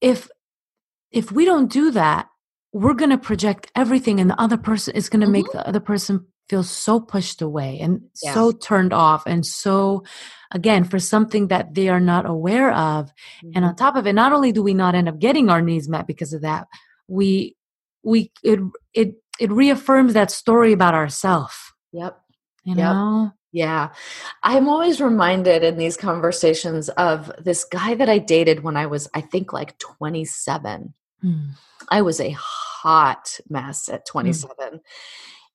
[0.00, 0.28] if
[1.10, 2.28] if we don't do that,
[2.72, 5.32] we're going to project everything and the other person is going to mm-hmm.
[5.32, 8.34] make the other person feel so pushed away and yeah.
[8.34, 10.04] so turned off and so
[10.52, 13.50] again for something that they are not aware of mm-hmm.
[13.54, 13.84] and on mm-hmm.
[13.84, 16.32] top of it not only do we not end up getting our needs met because
[16.32, 16.68] of that
[17.08, 17.56] we
[18.04, 18.60] we it
[18.94, 21.54] it it reaffirms that story about ourselves.
[21.92, 22.18] Yep.
[22.64, 23.32] You know?
[23.56, 23.88] Yeah.
[24.42, 29.08] I'm always reminded in these conversations of this guy that I dated when I was,
[29.14, 30.92] I think, like 27.
[31.22, 31.36] Hmm.
[31.88, 34.54] I was a hot mess at 27.
[34.60, 34.76] Hmm.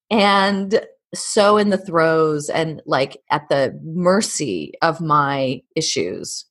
[0.10, 0.82] And
[1.14, 6.46] so in the throes and like at the mercy of my issues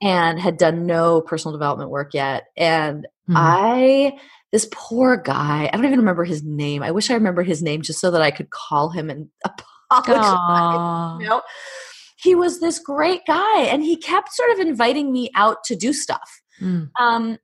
[0.00, 2.44] and had done no personal development work yet.
[2.56, 3.34] And hmm.
[3.36, 4.20] I
[4.52, 6.84] this poor guy, I don't even remember his name.
[6.84, 9.30] I wish I remember his name just so that I could call him and
[9.98, 11.22] apologize.
[11.22, 11.42] You know?
[12.16, 15.92] He was this great guy and he kept sort of inviting me out to do
[15.92, 16.42] stuff.
[16.60, 16.90] Mm.
[17.00, 17.38] Um,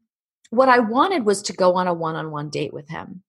[0.51, 3.23] what I wanted was to go on a one on one date with him.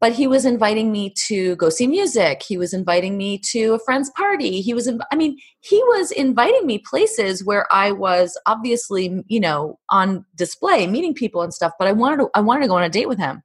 [0.00, 2.42] But he was inviting me to go see music.
[2.42, 4.60] He was inviting me to a friend's party.
[4.60, 9.78] He was, I mean, he was inviting me places where I was obviously, you know,
[9.88, 11.72] on display, meeting people and stuff.
[11.78, 13.42] But I wanted to, I wanted to go on a date with him.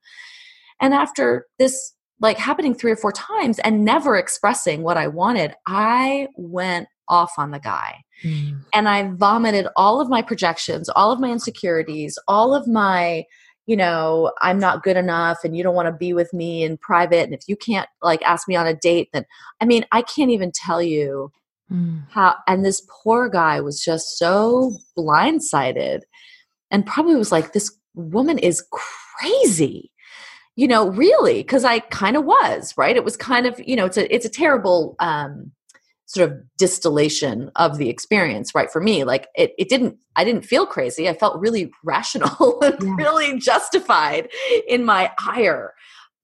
[0.81, 5.55] And after this, like happening three or four times and never expressing what I wanted,
[5.65, 8.03] I went off on the guy.
[8.23, 8.61] Mm.
[8.73, 13.23] And I vomited all of my projections, all of my insecurities, all of my,
[13.65, 16.77] you know, I'm not good enough and you don't want to be with me in
[16.77, 17.23] private.
[17.23, 19.25] And if you can't like ask me on a date, then
[19.61, 21.31] I mean, I can't even tell you
[21.71, 22.03] mm.
[22.09, 22.35] how.
[22.47, 26.01] And this poor guy was just so blindsided
[26.69, 29.91] and probably was like, this woman is crazy
[30.59, 32.97] you know really because i kind of was right?
[32.97, 35.51] It was kind of you know it's a it's a terrible um
[36.05, 40.41] sort of distillation of the experience right for me like it, it didn't i didn't
[40.41, 42.95] feel crazy i felt really rational and yeah.
[42.97, 44.27] really justified
[44.67, 45.73] in my ire.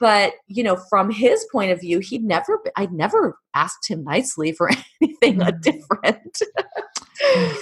[0.02, 4.52] But you know from his point of view he'd never i'd never asked him nicely
[4.52, 4.70] for
[5.02, 5.62] anything mm-hmm.
[5.62, 6.42] different.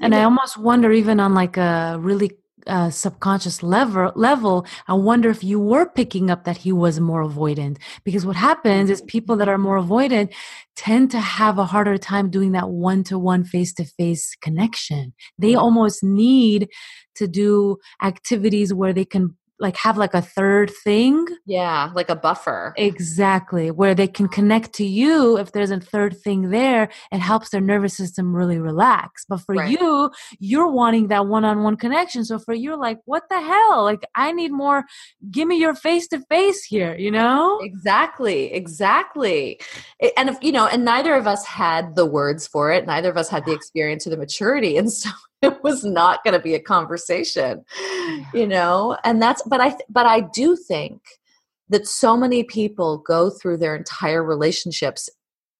[0.00, 2.32] And i almost wonder even on like a really
[2.66, 7.24] uh, subconscious level level i wonder if you were picking up that he was more
[7.24, 7.78] avoidant.
[8.04, 10.32] Because what happens is people that are more avoidant
[10.76, 15.12] tend to have a harder time doing that one-to-one face-to-face connection.
[15.38, 16.68] They almost need
[17.16, 21.24] to do activities where they can like have like a third thing.
[21.46, 22.74] Yeah, like a buffer.
[22.76, 23.70] Exactly.
[23.70, 27.60] Where they can connect to you if there's a third thing there, it helps their
[27.60, 29.24] nervous system really relax.
[29.26, 29.70] But for right.
[29.70, 32.24] you, you're wanting that one-on-one connection.
[32.24, 33.84] So for you like what the hell?
[33.84, 34.84] Like I need more
[35.30, 37.60] give me your face to face here, you know?
[37.62, 38.52] Exactly.
[38.52, 39.60] Exactly.
[40.16, 42.86] And if you know, and neither of us had the words for it.
[42.86, 44.76] Neither of us had the experience or the maturity.
[44.82, 45.10] And so
[45.42, 47.64] it was not going to be a conversation
[48.32, 48.96] you know?
[49.04, 51.02] And that's but i but i do think
[51.68, 55.08] that so many people go through their entire relationships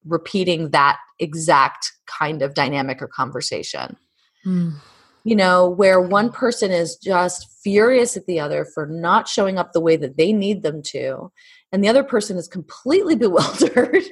[0.04, 3.96] repeating that exact kind of dynamic or conversation.
[4.44, 4.74] Mm.
[5.22, 9.72] you know where one person is just furious at the other for not showing up
[9.72, 11.30] the way that they need them to
[11.72, 14.04] and the other person is completely bewildered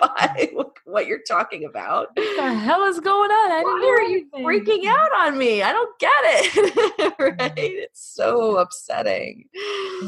[0.00, 0.50] by
[0.84, 2.08] what you're talking about.
[2.14, 3.52] What the hell is going on?
[3.52, 5.62] I didn't Why are you freaking out on me?
[5.62, 7.14] I don't get it.
[7.18, 7.52] right?
[7.56, 9.44] It's so upsetting.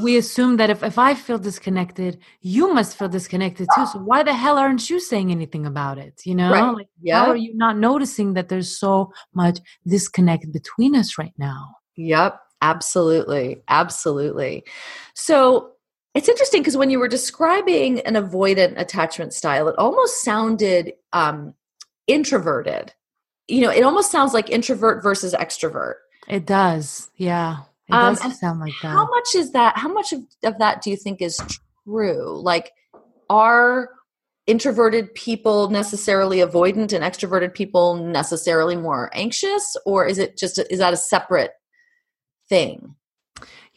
[0.03, 3.87] We assume that if, if I feel disconnected, you must feel disconnected too.
[3.87, 6.23] So why the hell aren't you saying anything about it?
[6.25, 6.51] You know?
[6.51, 6.75] Right.
[6.75, 7.19] Like, yep.
[7.19, 11.77] How are you not noticing that there's so much disconnect between us right now?
[11.97, 12.41] Yep.
[12.63, 13.63] Absolutely.
[13.69, 14.65] Absolutely.
[15.15, 15.73] So
[16.15, 21.55] it's interesting because when you were describing an avoidant attachment style, it almost sounded um,
[22.07, 22.93] introverted.
[23.49, 25.95] You know, it almost sounds like introvert versus extrovert.
[26.29, 27.11] It does.
[27.17, 27.59] Yeah.
[27.89, 28.89] It um, does sound like that.
[28.89, 29.77] How much is that?
[29.77, 31.41] How much of, of that do you think is
[31.85, 32.41] true?
[32.41, 32.73] Like,
[33.29, 33.91] are
[34.47, 39.77] introverted people necessarily avoidant and extroverted people necessarily more anxious?
[39.87, 41.53] Or is it just, is that a separate
[42.49, 42.97] thing?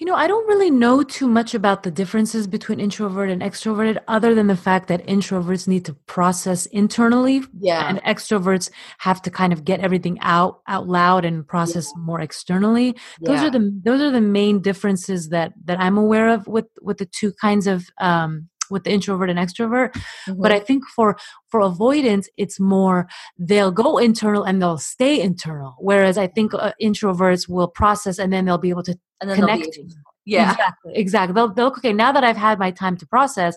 [0.04, 4.00] You know, I don't really know too much about the differences between introvert and extroverted,
[4.10, 9.32] other than the fact that introverts need to process internally, yeah, and extroverts have to
[9.32, 12.02] kind of get everything out out loud and process yeah.
[12.02, 12.98] more externally.
[13.22, 13.48] Those yeah.
[13.48, 17.06] are the those are the main differences that that I'm aware of with with the
[17.06, 20.42] two kinds of um, with the introvert and extrovert mm-hmm.
[20.42, 21.18] but i think for
[21.50, 26.72] for avoidance it's more they'll go internal and they'll stay internal whereas i think uh,
[26.82, 29.78] introverts will process and then they'll be able to connect
[30.26, 33.56] yeah exactly exactly they'll, they'll okay now that i've had my time to process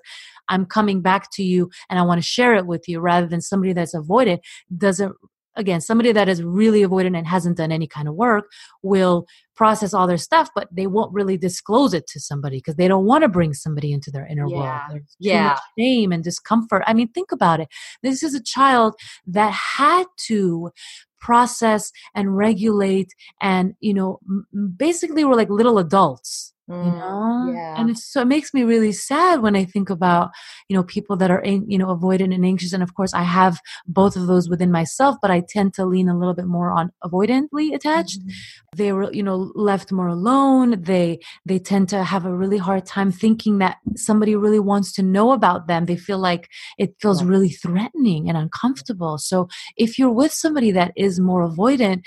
[0.49, 3.41] i'm coming back to you and i want to share it with you rather than
[3.41, 4.41] somebody that's avoided
[4.77, 5.15] doesn't
[5.57, 8.51] again somebody that is really avoidant and hasn't done any kind of work
[8.83, 12.89] will process all their stuff but they won't really disclose it to somebody because they
[12.89, 14.57] don't want to bring somebody into their inner yeah.
[14.57, 15.59] world There's yeah.
[15.79, 16.83] shame and discomfort.
[16.87, 17.69] I mean think about it.
[18.03, 18.95] This is a child
[19.27, 20.71] that had to
[21.21, 24.21] process and regulate and you know
[24.77, 27.81] basically we're like little adults you know yeah.
[27.81, 30.31] and so it makes me really sad when i think about
[30.69, 33.61] you know people that are you know avoidant and anxious and of course i have
[33.87, 36.91] both of those within myself but i tend to lean a little bit more on
[37.05, 38.31] avoidantly attached mm-hmm.
[38.77, 42.85] they were you know left more alone they they tend to have a really hard
[42.85, 46.49] time thinking that somebody really wants to know about them they feel like
[46.79, 47.29] it feels yeah.
[47.29, 52.03] really threatening and uncomfortable so if you're with somebody that is more avoidant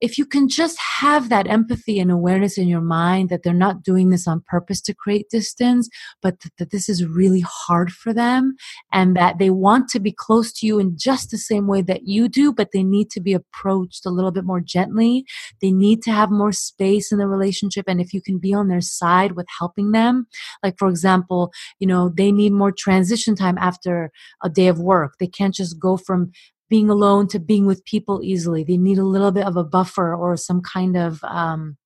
[0.00, 3.82] if you can just have that empathy and awareness in your mind that they're not
[3.82, 5.88] doing this on purpose to create distance,
[6.22, 8.54] but th- that this is really hard for them
[8.92, 12.06] and that they want to be close to you in just the same way that
[12.06, 15.24] you do, but they need to be approached a little bit more gently.
[15.60, 17.86] They need to have more space in the relationship.
[17.88, 20.26] And if you can be on their side with helping them,
[20.62, 24.10] like for example, you know, they need more transition time after
[24.42, 25.14] a day of work.
[25.18, 26.32] They can't just go from
[26.68, 28.64] being alone to being with people easily.
[28.64, 31.76] They need a little bit of a buffer or some kind of, um,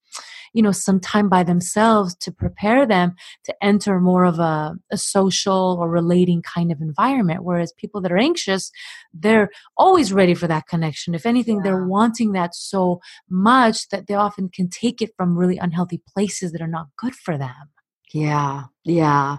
[0.52, 3.14] you know, some time by themselves to prepare them
[3.44, 7.44] to enter more of a, a social or relating kind of environment.
[7.44, 8.72] Whereas people that are anxious,
[9.12, 11.14] they're always ready for that connection.
[11.14, 11.62] If anything, yeah.
[11.64, 16.50] they're wanting that so much that they often can take it from really unhealthy places
[16.52, 17.70] that are not good for them.
[18.12, 19.38] Yeah, yeah.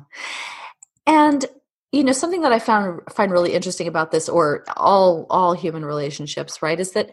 [1.06, 1.46] And
[1.92, 5.86] you know something that i found find really interesting about this or all all human
[5.86, 7.12] relationships right is that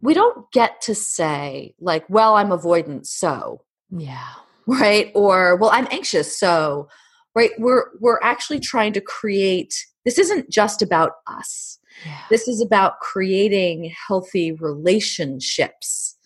[0.00, 4.28] we don't get to say like well i'm avoidant so yeah.
[4.66, 5.12] right?
[5.14, 6.88] Or well i'm anxious so
[7.34, 7.50] right?
[7.58, 11.78] We're we're actually trying to create this isn't just about us.
[12.06, 12.18] Yeah.
[12.30, 16.16] this is about creating healthy relationships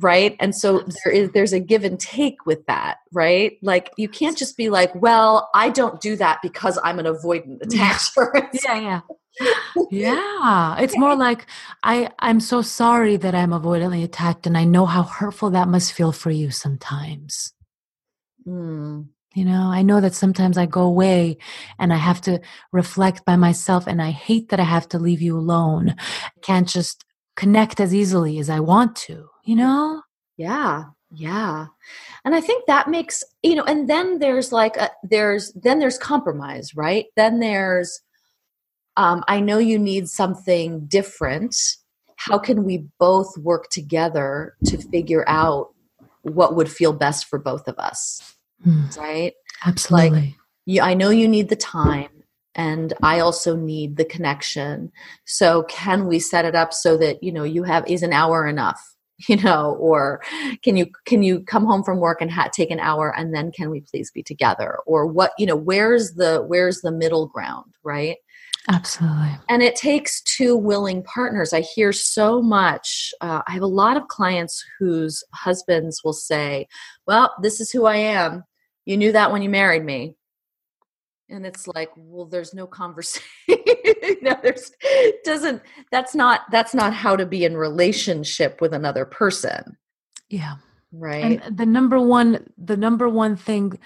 [0.00, 0.36] right?
[0.40, 3.58] And so there is there's a give and take with that right?
[3.62, 7.60] Like you can't just be like well i don't do that because i'm an avoidant
[7.64, 9.00] attacher yeah yeah.
[9.90, 10.76] Yeah.
[10.78, 11.46] It's more like
[11.82, 15.92] i i'm so sorry that i'm avoidantly attached and i know how hurtful that must
[15.92, 17.52] feel for you sometimes.
[18.46, 19.08] Mm.
[19.34, 21.38] you know i know that sometimes i go away
[21.78, 22.40] and i have to
[22.72, 25.94] reflect by myself and i hate that i have to leave you alone.
[25.98, 27.04] I can't just
[27.36, 30.02] connect as easily as i want to you know?
[30.36, 30.84] Yeah.
[31.14, 31.66] Yeah.
[32.24, 35.98] And I think that makes, you know, and then there's like a, there's then there's
[35.98, 37.06] compromise, right?
[37.16, 38.00] Then there's
[38.96, 41.56] um I know you need something different.
[42.16, 45.74] How can we both work together to figure out
[46.22, 48.36] what would feel best for both of us?
[48.64, 48.96] Mm.
[48.96, 49.34] Right?
[49.66, 50.10] Absolutely.
[50.10, 52.21] Like, you, I know you need the time
[52.54, 54.92] and I also need the connection.
[55.26, 58.46] So can we set it up so that, you know, you have is an hour
[58.46, 58.80] enough?
[59.28, 60.20] you know or
[60.62, 63.52] can you can you come home from work and ha- take an hour and then
[63.52, 64.78] can we please be together?
[64.86, 68.16] Or what you know where's the where's the middle ground right?
[68.68, 69.30] Absolutely.
[69.48, 71.52] And it takes two willing partners.
[71.52, 76.66] I hear so much uh, i have a lot of clients whose husbands will say
[77.06, 78.44] well this is who i am.
[78.84, 80.16] You knew that when you married me
[81.32, 83.26] and it's like well there's no conversation
[84.22, 84.72] no there's
[85.24, 89.76] doesn't that's not that's not how to be in relationship with another person.
[90.28, 90.56] Yeah.
[90.92, 91.40] Right?
[91.42, 93.78] and the number one the number one thing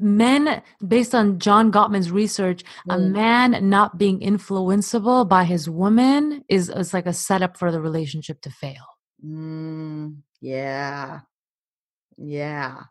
[0.00, 2.94] men based on john gottman's research mm.
[2.94, 7.80] a man not being influenceable by his woman is, is like a setup for the
[7.80, 8.84] relationship to fail.
[9.24, 11.20] Mm, yeah.
[12.16, 12.84] Yeah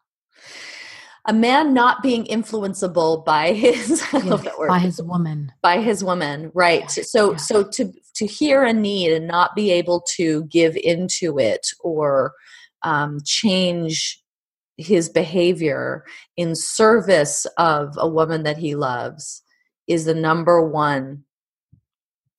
[1.27, 4.03] a man not being influenceable by his
[4.67, 7.03] by his woman by his woman right yeah.
[7.03, 7.37] so yeah.
[7.37, 12.33] so to to hear a need and not be able to give into it or
[12.83, 14.21] um, change
[14.77, 16.03] his behavior
[16.37, 19.41] in service of a woman that he loves
[19.87, 21.23] is the number one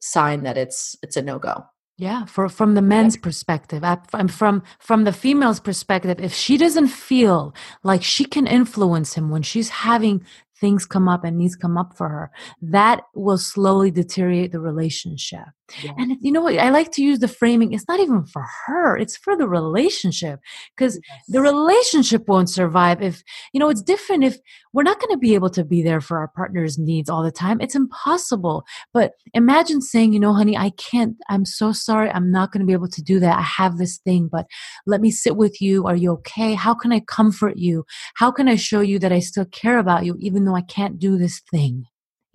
[0.01, 1.65] sign that it's it's a no-go
[1.99, 3.83] yeah for from the men's perspective
[4.13, 9.31] i'm from from the female's perspective if she doesn't feel like she can influence him
[9.31, 10.25] when she's having
[10.59, 12.31] things come up and needs come up for her
[12.61, 15.47] that will slowly deteriorate the relationship
[15.83, 15.93] yeah.
[15.99, 18.97] and you know what i like to use the framing it's not even for her
[18.97, 20.41] it's for the relationship
[20.77, 21.25] because yes.
[21.29, 24.39] the relationship won't survive if you know it's different if
[24.73, 27.33] we're not going to be able to be there for our partner's needs all the
[27.33, 32.31] time it's impossible but imagine saying you know honey i can't i'm so sorry i'm
[32.31, 34.47] not going to be able to do that i have this thing but
[34.87, 38.49] let me sit with you are you okay how can i comfort you how can
[38.49, 41.41] i show you that i still care about you even though i can't do this
[41.51, 41.85] thing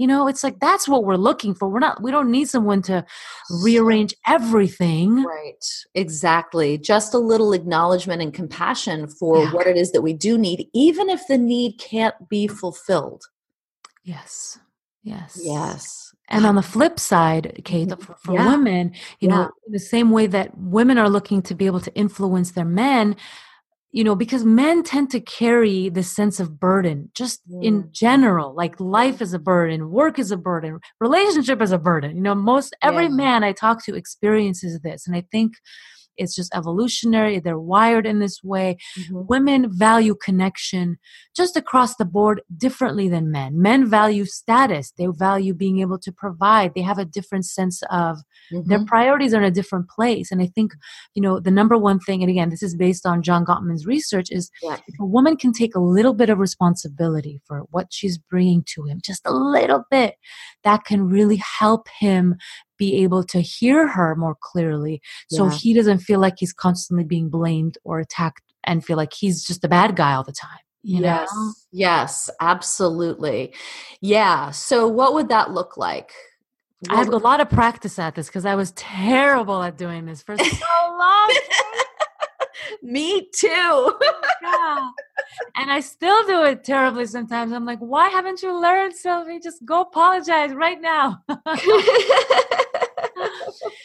[0.02, 1.70] you know, it's like that's what we're looking for.
[1.70, 3.06] We're not, we don't need someone to
[3.64, 5.24] rearrange everything.
[5.24, 5.64] Right.
[5.94, 6.80] Exactly.
[6.80, 9.52] Just a little acknowledgement and compassion for yeah.
[9.52, 13.26] what it is that we do need, even if the need can't be fulfilled.
[14.04, 14.58] Yes.
[15.04, 15.40] Yes.
[15.40, 16.16] Yes.
[16.30, 18.02] And on the flip side, Kate, mm-hmm.
[18.02, 18.48] for, for yeah.
[18.48, 19.36] women, you yeah.
[19.36, 23.16] know, the same way that women are looking to be able to influence their men,
[23.92, 27.64] you know because men tend to carry this sense of burden just mm.
[27.64, 32.16] in general like life is a burden work is a burden relationship is a burden
[32.16, 33.10] you know most every yeah.
[33.10, 35.54] man i talk to experiences this and i think
[36.18, 37.40] it's just evolutionary.
[37.40, 38.78] They're wired in this way.
[39.00, 39.22] Mm-hmm.
[39.28, 40.98] Women value connection
[41.36, 43.62] just across the board differently than men.
[43.62, 44.94] Men value status.
[44.98, 46.74] They value being able to provide.
[46.74, 48.18] They have a different sense of
[48.52, 48.70] mm-hmm.
[48.70, 50.32] their priorities are in a different place.
[50.32, 50.74] And I think,
[51.14, 54.28] you know, the number one thing, and again, this is based on John Gottman's research,
[54.30, 54.78] is yeah.
[55.00, 59.00] a woman can take a little bit of responsibility for what she's bringing to him,
[59.04, 60.16] just a little bit,
[60.64, 62.36] that can really help him
[62.82, 65.52] be able to hear her more clearly so yeah.
[65.62, 69.64] he doesn't feel like he's constantly being blamed or attacked and feel like he's just
[69.64, 71.54] a bad guy all the time yes know?
[71.72, 73.54] yes absolutely
[74.02, 76.12] yeah so what would that look like
[76.90, 80.24] I have a lot of practice at this because I was terrible at doing this
[80.24, 80.66] for so
[80.98, 81.38] long.
[82.82, 83.50] Me too.
[83.52, 84.12] Oh
[84.42, 84.78] yeah.
[85.62, 87.54] And I still do it terribly sometimes.
[87.54, 89.40] I'm like, why haven't you learned, Silvy?
[89.40, 91.24] Just go apologize right now.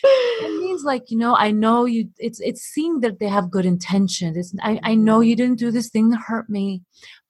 [0.04, 3.66] it means like you know i know you it's it's seeing that they have good
[3.66, 4.36] intentions.
[4.36, 6.82] It's I, I know you didn't do this thing to hurt me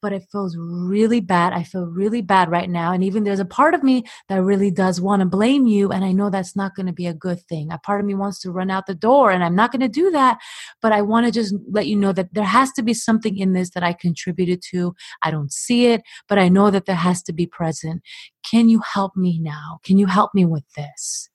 [0.03, 1.53] but it feels really bad.
[1.53, 2.93] I feel really bad right now.
[2.93, 6.05] And even there's a part of me that really does want to blame you and
[6.05, 7.73] i know that's not going to be a good thing.
[7.73, 9.89] A part of me wants to run out the door and i'm not going to
[9.89, 10.39] do that
[10.83, 13.53] but i want to just let you know that there has to be something in
[13.53, 14.95] this that i contributed to.
[15.23, 18.03] I don't see it but i know that there has to be present.
[18.49, 19.81] Can you help me now?
[19.83, 21.31] Can you help me with this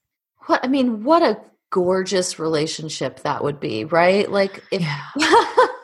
[0.45, 1.39] what I mean, what a
[1.71, 4.29] gorgeous relationship that would be, right?
[4.29, 5.05] Like if yeah,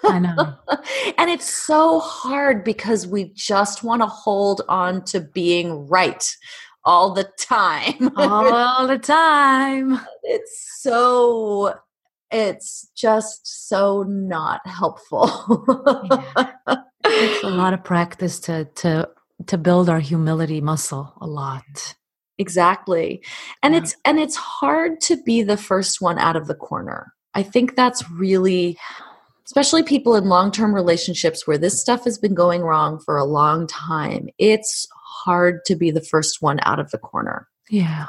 [0.03, 0.55] I know.
[1.17, 6.23] and it's so hard because we just want to hold on to being right
[6.83, 8.11] all the time.
[8.17, 9.99] all the time.
[10.29, 11.73] It's so
[12.31, 15.29] it's just so not helpful.
[16.11, 16.75] yeah.
[17.05, 19.09] It's a lot of practice to to
[19.45, 21.95] to build our humility muscle a lot.
[22.37, 23.21] Exactly.
[23.63, 23.81] And yeah.
[23.81, 27.13] it's and it's hard to be the first one out of the corner.
[27.33, 28.77] I think that's really
[29.45, 33.65] especially people in long-term relationships where this stuff has been going wrong for a long
[33.65, 34.27] time.
[34.37, 37.47] It's hard to be the first one out of the corner.
[37.69, 38.07] Yeah.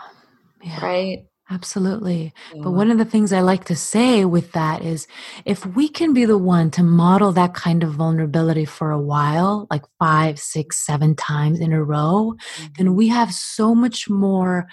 [0.62, 0.84] yeah.
[0.84, 1.27] Right?
[1.50, 2.34] Absolutely.
[2.54, 2.62] Yeah.
[2.62, 5.06] But one of the things I like to say with that is
[5.46, 9.66] if we can be the one to model that kind of vulnerability for a while,
[9.70, 12.66] like five, six, seven times in a row, mm-hmm.
[12.76, 14.66] then we have so much more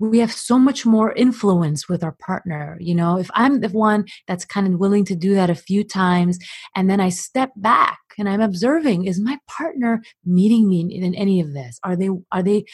[0.00, 2.78] we have so much more influence with our partner.
[2.80, 5.84] You know, if I'm the one that's kind of willing to do that a few
[5.84, 6.38] times
[6.74, 11.38] and then I step back and I'm observing, is my partner meeting me in any
[11.38, 11.78] of this?
[11.84, 12.64] Are they, are they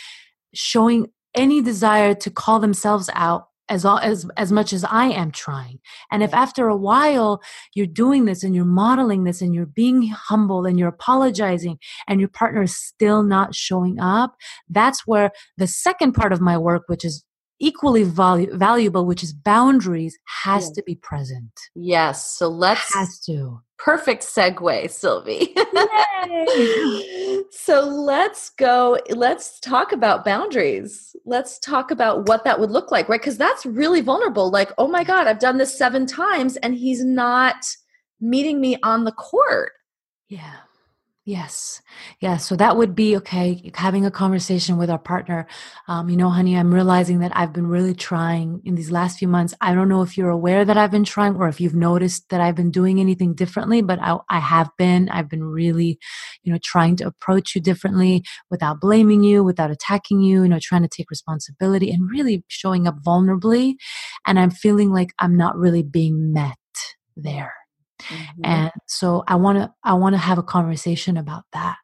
[0.55, 5.81] showing any desire to call themselves out as as as much as I am trying.
[6.11, 7.43] And if after a while
[7.75, 12.21] you're doing this and you're modeling this and you're being humble and you're apologizing and
[12.21, 14.37] your partner is still not showing up,
[14.69, 17.25] that's where the second part of my work, which is
[17.59, 20.71] equally valu- valuable, which is boundaries, has yes.
[20.73, 21.53] to be present.
[21.75, 22.37] Yes.
[22.37, 23.61] So let's has to.
[23.79, 25.55] Perfect segue, Silvy.
[27.51, 28.99] so let's go.
[29.11, 31.15] Let's talk about boundaries.
[31.27, 33.21] Let's talk about what that would look like, right?
[33.21, 34.51] Because that's really vulnerable.
[34.51, 37.67] Like, oh my God, I've done this seven times and he's not
[38.19, 39.73] meeting me on the court.
[40.29, 40.57] Yeah.
[41.29, 41.83] Yes.
[42.21, 42.37] Yeah.
[42.37, 43.73] So that would be okay.
[43.75, 45.49] Having a conversation with our partner.
[45.89, 49.27] Um, you know, honey, I'm realizing that I've been really trying in these last few
[49.27, 49.53] months.
[49.61, 52.41] I don't know if you're aware that I've been trying or if you've noticed that
[52.41, 55.09] I've been doing anything differently, but I, I have been.
[55.09, 55.99] I've been really,
[56.45, 60.61] you know, trying to approach you differently without blaming you, without attacking you, you know,
[60.63, 63.75] trying to take responsibility and really showing up vulnerably.
[64.29, 66.55] And I'm feeling like I'm not really being met
[67.17, 67.53] there.
[68.03, 68.45] Mm-hmm.
[68.45, 71.77] And so I want to I want to have a conversation about that.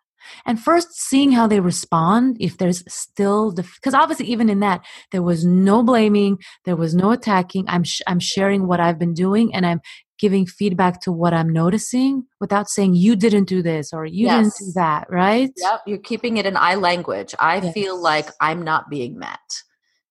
[0.47, 4.85] And first seeing how they respond if there's still the because obviously even in that
[5.11, 7.65] there was no blaming, there was no attacking.
[7.69, 9.81] I'm sh- I'm sharing what I've been doing and I'm
[10.19, 14.57] giving feedback to what I'm noticing without saying you didn't do this or you yes.
[14.57, 15.51] didn't do that, right?
[15.57, 17.35] Yep, you're keeping it in I language.
[17.41, 17.75] I yes.
[17.75, 19.41] feel like I'm not being met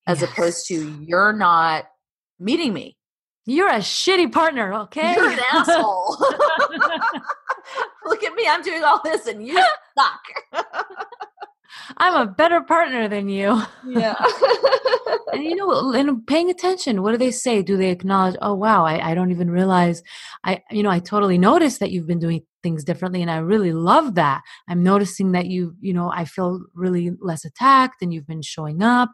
[0.08, 0.30] as yes.
[0.30, 1.86] opposed to you're not
[2.40, 2.98] meeting me
[3.46, 5.16] you're a shitty partner, okay?
[5.16, 6.18] You're an asshole.
[8.06, 9.62] Look at me, I'm doing all this and you
[9.98, 10.66] suck.
[11.98, 13.62] I'm a better partner than you.
[13.88, 14.16] Yeah.
[15.34, 17.62] and you know, and paying attention, what do they say?
[17.62, 20.04] Do they acknowledge, oh wow, I, I don't even realize
[20.44, 23.74] I you know, I totally noticed that you've been doing things differently and I really
[23.74, 24.42] love that.
[24.68, 28.82] I'm noticing that you, you know, I feel really less attacked and you've been showing
[28.84, 29.12] up.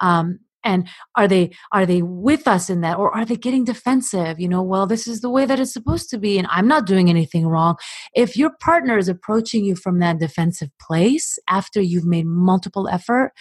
[0.00, 4.38] Um, and are they are they with us in that or are they getting defensive
[4.38, 6.86] you know well this is the way that it's supposed to be and i'm not
[6.86, 7.76] doing anything wrong
[8.14, 13.32] if your partner is approaching you from that defensive place after you've made multiple effort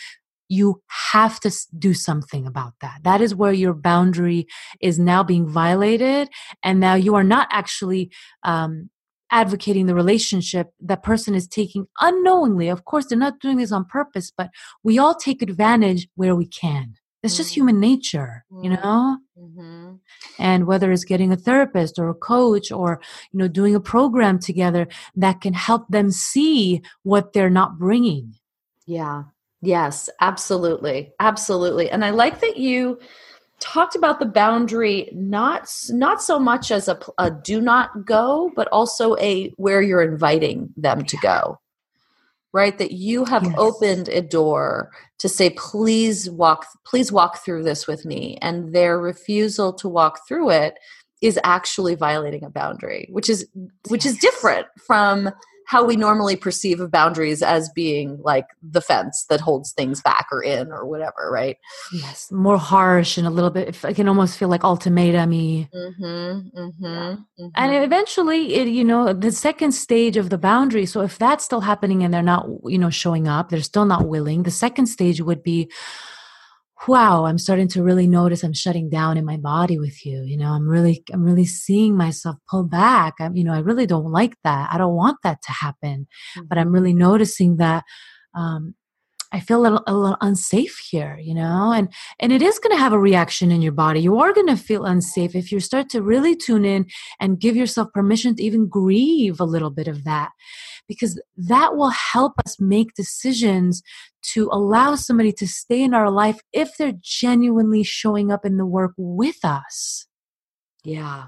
[0.48, 0.80] you
[1.14, 3.00] have to do something about that.
[3.04, 4.46] That is where your boundary
[4.80, 6.30] is now being violated.
[6.62, 8.12] And now you are not actually
[8.44, 8.92] um,
[9.32, 12.70] advocating the relationship that person is taking unknowingly.
[12.70, 14.50] Of course, they're not doing this on purpose, but
[14.84, 16.94] we all take advantage where we can.
[17.26, 17.62] It's just mm-hmm.
[17.62, 18.84] human nature, you mm-hmm.
[18.84, 19.18] know?
[19.38, 19.96] Mm-hmm.
[20.40, 23.02] And whether it's getting a therapist or a coach or,
[23.32, 28.36] you know, doing a program together that can help them see what they're not bringing.
[28.86, 29.24] Yeah.
[29.62, 31.14] Yes, absolutely.
[31.20, 31.90] Absolutely.
[31.90, 33.00] And I like that you
[33.60, 38.68] talked about the boundary not not so much as a, a do not go but
[38.68, 41.58] also a where you're inviting them to go
[42.56, 43.54] right that you have yes.
[43.58, 44.90] opened a door
[45.20, 50.26] to say please walk please walk through this with me and their refusal to walk
[50.26, 50.80] through it
[51.22, 53.46] is actually violating a boundary which is
[53.90, 55.30] which is different from
[55.68, 60.28] how we normally perceive of boundaries as being like the fence that holds things back
[60.32, 61.58] or in or whatever, right?
[61.94, 63.84] Yes, more harsh and a little bit.
[63.84, 65.70] I can almost feel like ultimatum-y.
[65.74, 67.16] Mm-hmm, mm-hmm, yeah.
[67.40, 67.48] mm-hmm.
[67.56, 70.86] And eventually, it you know the second stage of the boundary.
[70.86, 74.08] So if that's still happening and they're not you know showing up, they're still not
[74.08, 74.44] willing.
[74.44, 75.72] The second stage would be
[76.88, 80.38] wow i'm starting to really notice i'm shutting down in my body with you you
[80.38, 84.12] know i'm really i'm really seeing myself pull back i'm you know i really don't
[84.12, 86.08] like that i don't want that to happen
[86.38, 86.48] mm-hmm.
[86.48, 87.84] but i'm really noticing that
[88.36, 88.76] um,
[89.36, 92.74] I feel a little, a little unsafe here, you know, and and it is going
[92.74, 94.00] to have a reaction in your body.
[94.00, 96.86] You are going to feel unsafe if you start to really tune in
[97.20, 100.32] and give yourself permission to even grieve a little bit of that,
[100.88, 103.82] because that will help us make decisions
[104.34, 108.66] to allow somebody to stay in our life if they're genuinely showing up in the
[108.66, 110.08] work with us.
[110.84, 111.26] Yeah.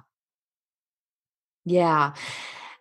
[1.65, 2.13] Yeah.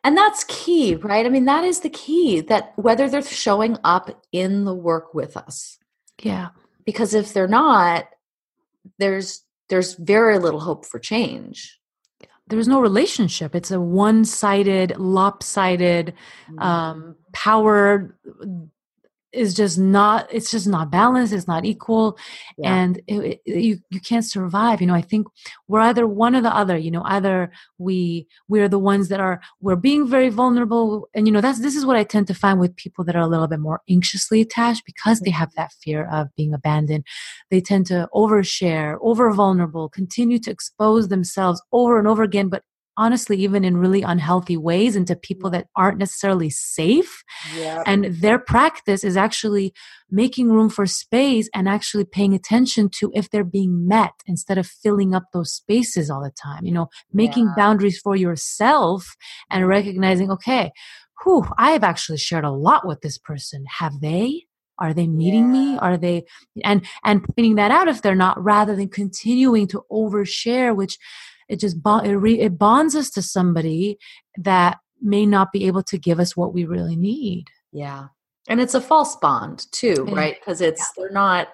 [0.04, 1.26] And that's key, right?
[1.26, 5.36] I mean, that is the key that whether they're showing up in the work with
[5.36, 5.78] us.
[6.22, 6.50] Yeah.
[6.84, 8.06] Because if they're not,
[8.98, 11.80] there's there's very little hope for change.
[12.48, 13.54] There's no relationship.
[13.54, 16.14] It's a one-sided, lopsided,
[16.48, 16.58] mm-hmm.
[16.58, 18.16] um, power
[19.36, 22.18] is just not it's just not balanced it's not equal
[22.58, 22.74] yeah.
[22.74, 25.26] and it, it, you you can't survive you know i think
[25.68, 29.40] we're either one or the other you know either we we're the ones that are
[29.60, 32.58] we're being very vulnerable and you know that's this is what i tend to find
[32.58, 35.38] with people that are a little bit more anxiously attached because they mm-hmm.
[35.38, 37.04] have that fear of being abandoned
[37.50, 42.62] they tend to overshare over vulnerable continue to expose themselves over and over again but
[42.96, 45.58] honestly even in really unhealthy ways into people mm-hmm.
[45.58, 47.22] that aren't necessarily safe
[47.56, 47.82] yep.
[47.86, 49.72] and their practice is actually
[50.10, 54.66] making room for space and actually paying attention to if they're being met instead of
[54.66, 57.54] filling up those spaces all the time you know making yeah.
[57.56, 59.16] boundaries for yourself
[59.50, 60.70] and recognizing okay
[61.22, 64.42] whew i have actually shared a lot with this person have they
[64.78, 65.60] are they meeting yeah.
[65.60, 66.24] me are they
[66.64, 70.98] and and pointing that out if they're not rather than continuing to overshare which
[71.48, 73.98] it just it, re, it bonds us to somebody
[74.38, 78.06] that may not be able to give us what we really need yeah
[78.48, 81.02] and it's a false bond too right because it's yeah.
[81.02, 81.48] they're not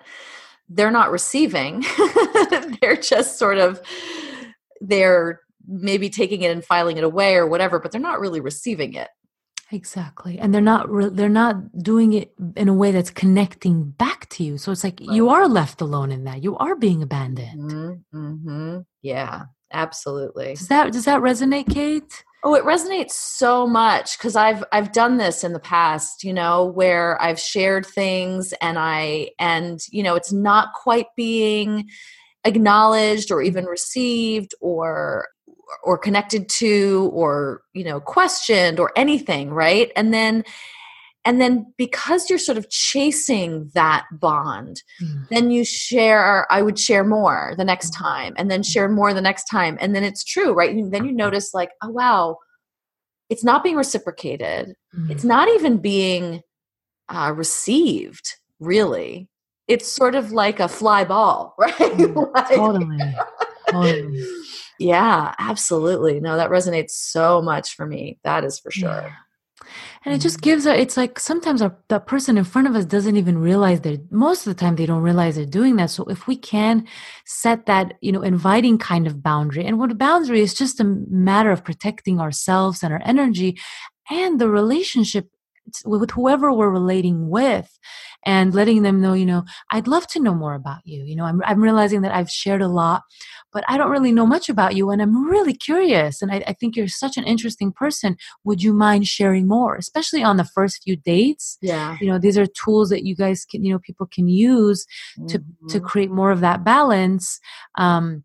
[0.68, 1.84] they're not receiving
[2.80, 3.80] they're just sort of
[4.80, 8.95] they're maybe taking it and filing it away or whatever but they're not really receiving
[8.95, 9.09] it
[9.72, 10.38] Exactly.
[10.38, 14.45] And they're not re- they're not doing it in a way that's connecting back to
[14.45, 14.59] you.
[14.59, 15.16] So it's like right.
[15.16, 16.43] you are left alone in that.
[16.43, 17.70] You are being abandoned.
[17.70, 18.18] Mm-hmm.
[18.18, 18.78] Mm-hmm.
[19.01, 20.55] Yeah, absolutely.
[20.55, 22.25] Does that does that resonate, Kate?
[22.45, 26.64] Oh, it resonates so much because I've I've done this in the past, you know,
[26.64, 31.89] where I've shared things and I and you know, it's not quite being
[32.45, 35.29] acknowledged or even received or
[35.83, 40.45] or connected to or you know questioned or anything right and then
[41.25, 45.29] and then because you're sort of chasing that bond mm.
[45.29, 48.05] then you share i would share more the next mm-hmm.
[48.05, 51.05] time and then share more the next time and then it's true right and then
[51.05, 52.37] you notice like oh wow
[53.29, 55.11] it's not being reciprocated mm.
[55.11, 56.41] it's not even being
[57.09, 59.29] uh, received really
[59.68, 62.99] it's sort of like a fly ball right mm, like, totally
[63.70, 64.25] totally
[64.83, 66.20] yeah, absolutely.
[66.20, 68.18] No, that resonates so much for me.
[68.25, 68.91] That is for sure.
[68.91, 69.12] Yeah.
[70.05, 72.85] And it just gives a, it's like sometimes our, the person in front of us
[72.85, 75.91] doesn't even realize they're, most of the time they don't realize they're doing that.
[75.91, 76.87] So if we can
[77.25, 80.85] set that, you know, inviting kind of boundary, and what a boundary is just a
[80.85, 83.59] matter of protecting ourselves and our energy
[84.11, 85.29] and the relationship
[85.85, 87.79] with whoever we're relating with
[88.25, 91.05] and letting them know, you know, I'd love to know more about you.
[91.05, 93.03] You know, I'm, I'm realizing that I've shared a lot,
[93.53, 96.23] but I don't really know much about you and I'm really curious.
[96.23, 98.17] And I, I think you're such an interesting person.
[98.45, 101.59] Would you mind sharing more, especially on the first few dates?
[101.63, 101.97] Yeah.
[102.01, 104.87] You know, these are tools that you guys can, you know, people can use
[105.29, 105.67] to, mm-hmm.
[105.69, 107.41] to create more of that balance.
[107.77, 108.25] Um,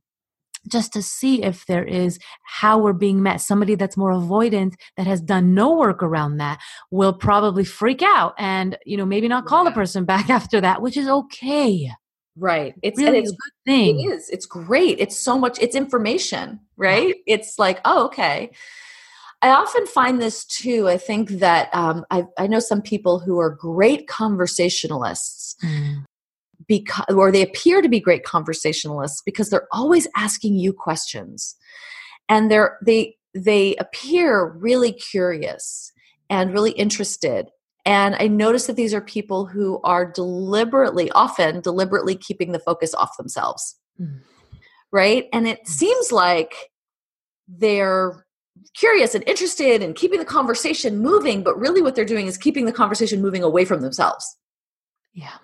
[0.68, 3.42] just to see if there is how we're being met.
[3.42, 6.60] Somebody that's more avoidant that has done no work around that
[6.92, 9.70] will probably freak out and, you know, maybe not call yeah.
[9.70, 11.92] the person back after that, which is okay.
[12.36, 12.76] Right.
[12.84, 14.00] It's really it's, a good thing.
[14.02, 14.30] It is.
[14.30, 15.00] It's great.
[15.00, 17.16] It's so much, it's information, right?
[17.26, 17.36] Yeah.
[17.36, 18.52] It's like, oh, okay.
[19.42, 20.88] I often find this too.
[20.88, 25.56] I think that um, I, I know some people who are great conversationalists.
[25.64, 26.04] Mm
[26.68, 31.56] because or they appear to be great conversationalists because they're always asking you questions.
[32.30, 35.92] And they're they they appear really curious
[36.30, 37.50] and really interested.
[37.86, 42.94] And i notice that these are people who are deliberately often deliberately keeping the focus
[42.94, 43.76] off themselves.
[44.00, 44.22] Mm.
[44.92, 45.26] right?
[45.34, 46.54] And it seems like
[47.48, 48.26] they're
[48.76, 52.66] curious and interested and keeping the conversation moving but really what they're doing is keeping
[52.66, 54.26] the conversation moving away from themselves.
[55.14, 55.38] Yeah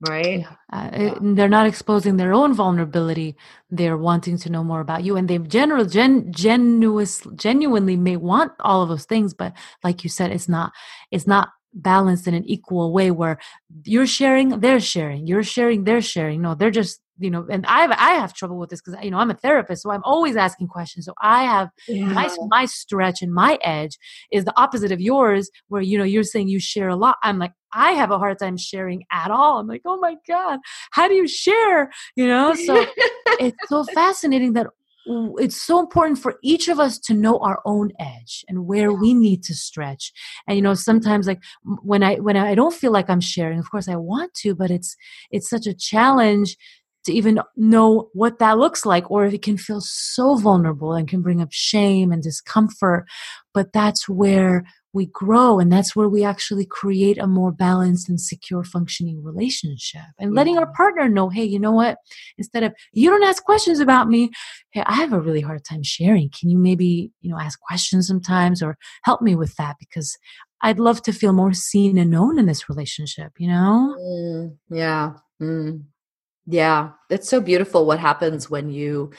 [0.00, 0.46] right?
[0.72, 1.14] Uh, yeah.
[1.20, 3.36] they're not exposing their own vulnerability.
[3.70, 8.52] They're wanting to know more about you and they general gen, genuous, genuinely may want
[8.60, 9.52] all of those things but
[9.84, 10.72] like you said it's not
[11.10, 13.38] it's not balanced in an equal way where
[13.84, 16.42] you're sharing they're sharing you're sharing they're sharing.
[16.42, 19.10] No they're just you know and i have i have trouble with this because you
[19.10, 21.04] know i'm a therapist so i'm always asking questions.
[21.04, 22.06] So i have yeah.
[22.06, 23.98] my my stretch and my edge
[24.32, 27.18] is the opposite of yours where you know you're saying you share a lot.
[27.22, 29.58] I'm like i have a hard time sharing at all.
[29.58, 30.58] I'm like oh my god
[30.90, 31.90] how do you share?
[32.16, 32.54] You know?
[32.54, 32.86] So
[33.38, 34.66] it's so fascinating that
[35.38, 39.14] it's so important for each of us to know our own edge and where we
[39.14, 40.12] need to stretch.
[40.46, 41.42] And you know sometimes like
[41.82, 44.70] when i when i don't feel like i'm sharing of course i want to but
[44.70, 44.96] it's
[45.30, 46.56] it's such a challenge
[47.04, 51.08] to even know what that looks like or if it can feel so vulnerable and
[51.08, 53.06] can bring up shame and discomfort.
[53.54, 58.20] But that's where we grow and that's where we actually create a more balanced and
[58.20, 61.98] secure functioning relationship and letting our partner know hey you know what?
[62.38, 64.30] Instead of you don't ask questions about me
[64.72, 66.28] hey i have a really hard time sharing.
[66.30, 69.76] Can you maybe you know ask questions sometimes or help me with that?
[69.78, 70.18] Because
[70.62, 73.96] i'd love to feel more seen and known in this relationship you know?
[73.98, 75.12] Mm, yeah.
[75.40, 75.84] Mm.
[76.50, 79.12] Yeah, it's so beautiful what happens when you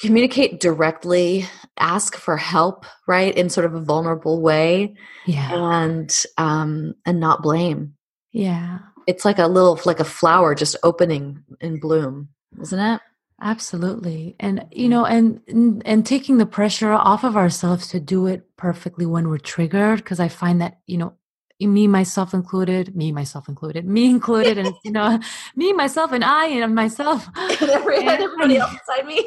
[0.00, 1.46] communicate directly,
[1.78, 4.96] ask for help, right, in sort of a vulnerable way.
[5.26, 5.50] Yeah.
[5.52, 7.94] And um and not blame.
[8.32, 8.80] Yeah.
[9.06, 12.30] It's like a little like a flower just opening in bloom,
[12.60, 13.00] isn't it?
[13.40, 14.34] Absolutely.
[14.40, 15.40] And you know and
[15.84, 20.18] and taking the pressure off of ourselves to do it perfectly when we're triggered because
[20.18, 21.14] I find that, you know,
[21.60, 25.18] me myself included me myself included me included and you know
[25.56, 29.26] me myself and i and myself and, every, and everybody else beside me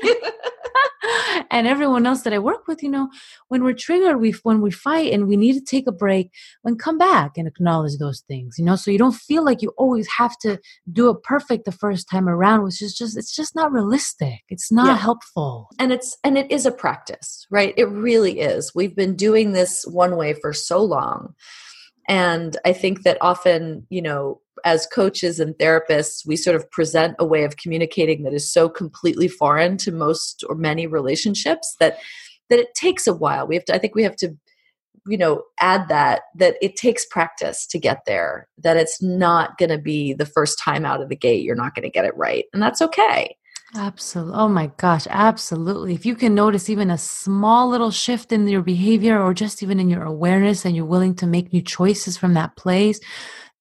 [1.51, 3.09] and everyone else that i work with you know
[3.47, 6.77] when we're triggered we when we fight and we need to take a break when
[6.77, 10.07] come back and acknowledge those things you know so you don't feel like you always
[10.07, 10.59] have to
[10.91, 14.43] do it perfect the first time around which is just it's just not realistic.
[14.49, 14.97] It's not yeah.
[14.97, 15.69] helpful.
[15.79, 17.73] And it's and it is a practice right?
[17.77, 18.73] It really is.
[18.75, 21.33] We've been doing this one way for so long
[22.07, 27.15] and I think that often, you know, as coaches and therapists, we sort of present
[27.19, 31.99] a way of communicating that is so completely foreign to most or many relationships that
[32.49, 33.45] that it takes a while.
[33.45, 34.35] We have to I think we have to
[35.07, 39.69] you know add that that it takes practice to get there that it's not going
[39.69, 42.15] to be the first time out of the gate you're not going to get it
[42.17, 43.36] right and that's okay
[43.75, 44.33] Absolutely.
[44.35, 45.93] Oh my gosh, absolutely.
[45.93, 49.77] If you can notice even a small little shift in your behavior or just even
[49.79, 52.99] in your awareness and you're willing to make new choices from that place,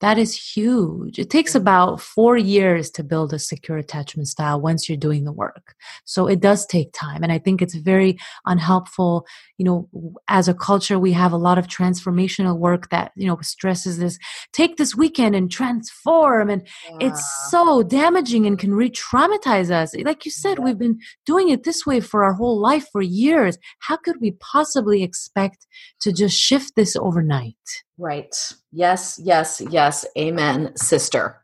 [0.00, 1.18] that is huge.
[1.18, 1.62] It takes mm-hmm.
[1.62, 5.74] about four years to build a secure attachment style once you're doing the work.
[6.04, 7.22] So it does take time.
[7.22, 9.26] And I think it's very unhelpful.
[9.56, 9.88] You know,
[10.28, 14.18] as a culture, we have a lot of transformational work that, you know, stresses this
[14.52, 16.50] take this weekend and transform.
[16.50, 17.08] And yeah.
[17.08, 19.94] it's so damaging and can re traumatize us.
[19.96, 20.64] Eh, like you said, yeah.
[20.64, 23.56] we've been doing it this way for our whole life for years.
[23.78, 25.66] How could we possibly expect
[26.00, 27.56] to just shift this overnight?
[27.98, 28.34] Right.
[28.72, 30.04] Yes, yes, yes.
[30.18, 31.40] Amen, sister.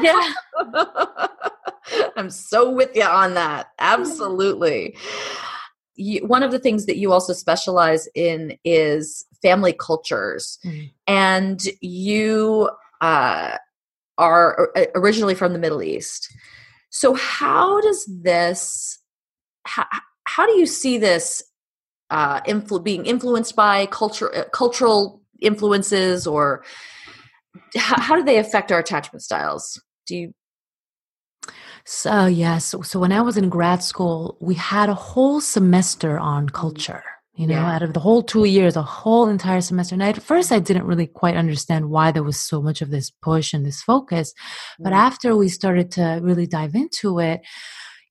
[0.00, 0.32] yeah.
[2.16, 3.68] I'm so with you on that.
[3.78, 4.96] Absolutely.
[5.96, 10.58] You, one of the things that you also specialize in is family cultures.
[10.64, 10.86] Mm-hmm.
[11.08, 12.70] And you
[13.00, 13.56] uh,
[14.18, 16.32] are uh, originally from the Middle East.
[16.90, 19.00] So, how does this,
[19.64, 19.86] how,
[20.24, 21.42] how do you see this
[22.10, 26.64] uh, influ- being influenced by culture, uh, cultural influences or
[27.76, 30.32] how, how do they affect our attachment styles do you
[31.84, 36.18] so yes so, so when i was in grad school we had a whole semester
[36.18, 36.56] on mm-hmm.
[36.56, 37.02] culture
[37.34, 37.74] you know yeah.
[37.74, 40.86] out of the whole two years a whole entire semester and at first i didn't
[40.86, 44.32] really quite understand why there was so much of this push and this focus
[44.78, 44.94] but mm-hmm.
[44.94, 47.40] after we started to really dive into it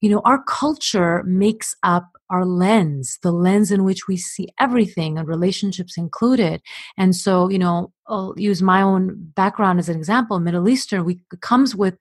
[0.01, 5.17] you know our culture makes up our lens, the lens in which we see everything
[5.17, 6.61] and relationships included.
[6.97, 10.39] And so, you know, I'll use my own background as an example.
[10.39, 11.97] Middle Eastern, we comes with,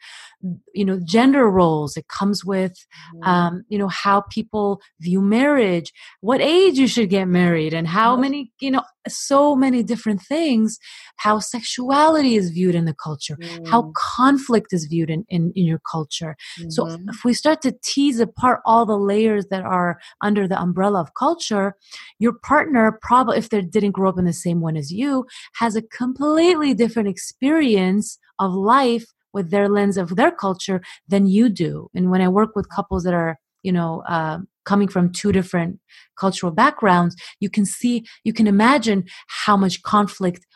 [0.74, 1.96] you know, gender roles.
[1.96, 2.72] It comes with,
[3.14, 3.28] mm-hmm.
[3.28, 8.16] um, you know, how people view marriage, what age you should get married, and how
[8.16, 10.78] many, you know, so many different things.
[11.16, 13.68] How sexuality is viewed in the culture, mm.
[13.68, 16.34] how conflict is viewed in in, in your culture.
[16.58, 16.70] Mm-hmm.
[16.70, 21.00] So if we start to tease apart all the layers that are under the umbrella
[21.00, 21.76] of culture,
[22.18, 25.76] your partner probably, if they didn't grow up in the same one as you, has
[25.76, 31.88] a completely different experience of life with their lens of their culture than you do.
[31.94, 35.78] And when I work with couples that are, you know, uh, coming from two different
[36.18, 40.46] cultural backgrounds, you can see, you can imagine how much conflict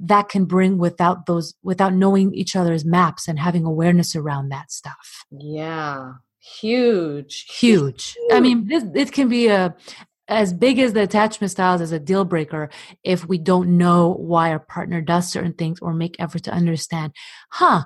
[0.00, 4.70] that can bring without those without knowing each other's maps and having awareness around that
[4.70, 8.16] stuff yeah huge huge huge.
[8.32, 9.74] i mean this it can be a
[10.28, 12.68] as big as the attachment styles as a deal breaker
[13.02, 17.12] if we don't know why our partner does certain things or make effort to understand
[17.50, 17.82] huh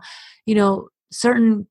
[0.47, 1.67] you know certain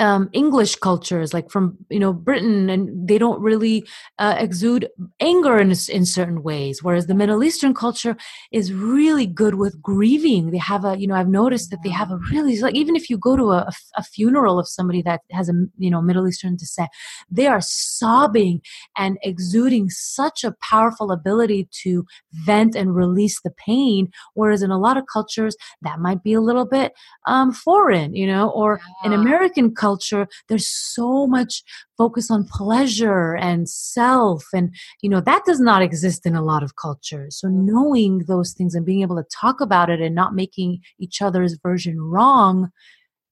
[0.00, 3.86] um, English cultures, like from you know Britain, and they don't really
[4.18, 4.88] uh, exude
[5.20, 6.82] anger in in certain ways.
[6.82, 8.16] Whereas the Middle Eastern culture
[8.50, 10.50] is really good with grieving.
[10.50, 13.10] They have a you know I've noticed that they have a really like even if
[13.10, 16.56] you go to a, a funeral of somebody that has a you know Middle Eastern
[16.56, 16.88] descent,
[17.30, 18.62] they are sobbing
[18.96, 24.08] and exuding such a powerful ability to vent and release the pain.
[24.32, 26.94] Whereas in a lot of cultures that might be a little bit
[27.26, 29.08] um, foreign, you know, or yeah.
[29.08, 31.62] in American culture culture there's so much
[31.98, 34.66] focus on pleasure and self and
[35.02, 37.38] you know that does not exist in a lot of cultures.
[37.40, 41.20] So knowing those things and being able to talk about it and not making each
[41.26, 42.70] other's version wrong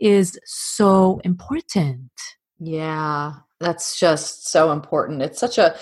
[0.01, 2.11] is so important.
[2.59, 5.23] Yeah that's just so important.
[5.23, 5.77] It's such a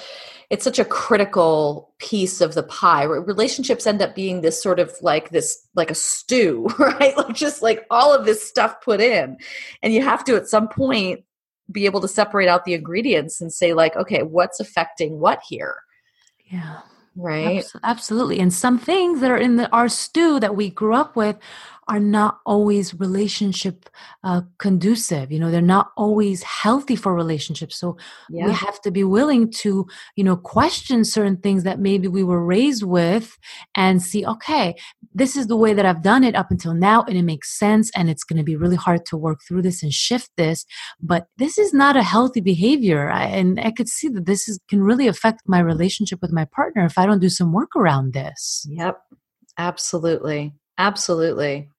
[0.49, 4.93] it's such a critical piece of the pie relationships end up being this sort of
[5.03, 7.17] like this like a stew right?
[7.17, 9.37] Like just like all of this stuff put in.
[9.83, 11.25] And you have to at some point
[11.71, 15.77] be able to separate out the ingredients and say like okay what's affecting what here?
[16.47, 16.81] Yeah.
[17.19, 17.65] Right?
[17.83, 18.39] Absolutely.
[18.41, 21.39] And some things that are in the, our stew that we grew up with
[21.89, 23.89] are not always relationship
[24.25, 27.77] uh, conducive you know they're not always healthy for relationships.
[27.77, 27.97] So
[28.31, 28.47] yeah.
[28.47, 32.45] we have to be willing to you know question certain things that maybe we were
[32.45, 33.39] raised with
[33.75, 34.75] and see okay
[35.15, 37.91] this is the way that i've done it up until now and it makes sense
[37.97, 40.65] and it's going to be really hard to work through this and shift this
[41.01, 43.11] but this is not a healthy behavior.
[43.11, 46.45] I, and i could see that this is, can really affect my relationship with my
[46.45, 48.67] partner if i don't do some work around this.
[48.71, 49.01] Yep.
[49.59, 50.53] Absolutely.
[50.79, 51.71] Absolutely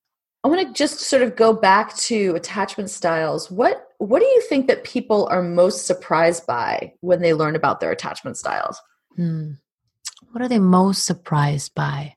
[0.44, 3.52] I want to just sort of go back to attachment styles.
[3.52, 7.80] What what do you think that people are most surprised by when they learn about
[7.80, 8.80] their attachment styles?
[9.16, 9.54] Hmm.
[10.32, 12.16] What are they most surprised by?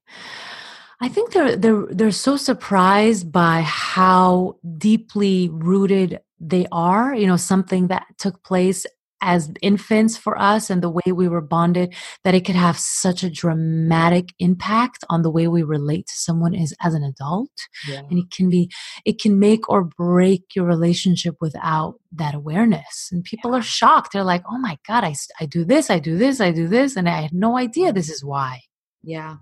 [1.00, 7.14] I think they're they're they're so surprised by how deeply rooted they are.
[7.14, 8.86] You know, something that took place
[9.20, 11.94] as infants for us and the way we were bonded
[12.24, 16.54] that it could have such a dramatic impact on the way we relate to someone
[16.54, 17.50] as, as an adult.
[17.88, 18.02] Yeah.
[18.10, 18.70] and it can be
[19.04, 23.08] it can make or break your relationship without that awareness.
[23.12, 23.58] And people yeah.
[23.58, 24.12] are shocked.
[24.12, 26.96] They're like oh my god I, I do this i do this i do this
[26.96, 28.60] and i had no idea this is why.
[29.02, 29.36] Yeah.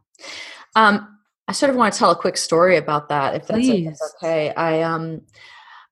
[0.75, 1.17] Um
[1.47, 4.15] i sort of want to tell a quick story about that if that's, if that's
[4.17, 4.53] okay.
[4.55, 5.23] I um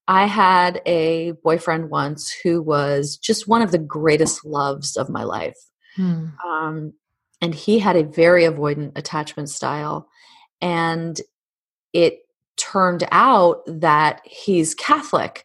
[0.08, 5.24] I had a boyfriend once who was just one of the greatest loves of my
[5.24, 5.56] life.
[5.96, 6.26] Hmm.
[6.46, 6.92] Um,
[7.40, 10.08] and he had a very avoidant attachment style.
[10.60, 11.20] And
[11.92, 12.20] it
[12.56, 15.44] turned out that he's Catholic.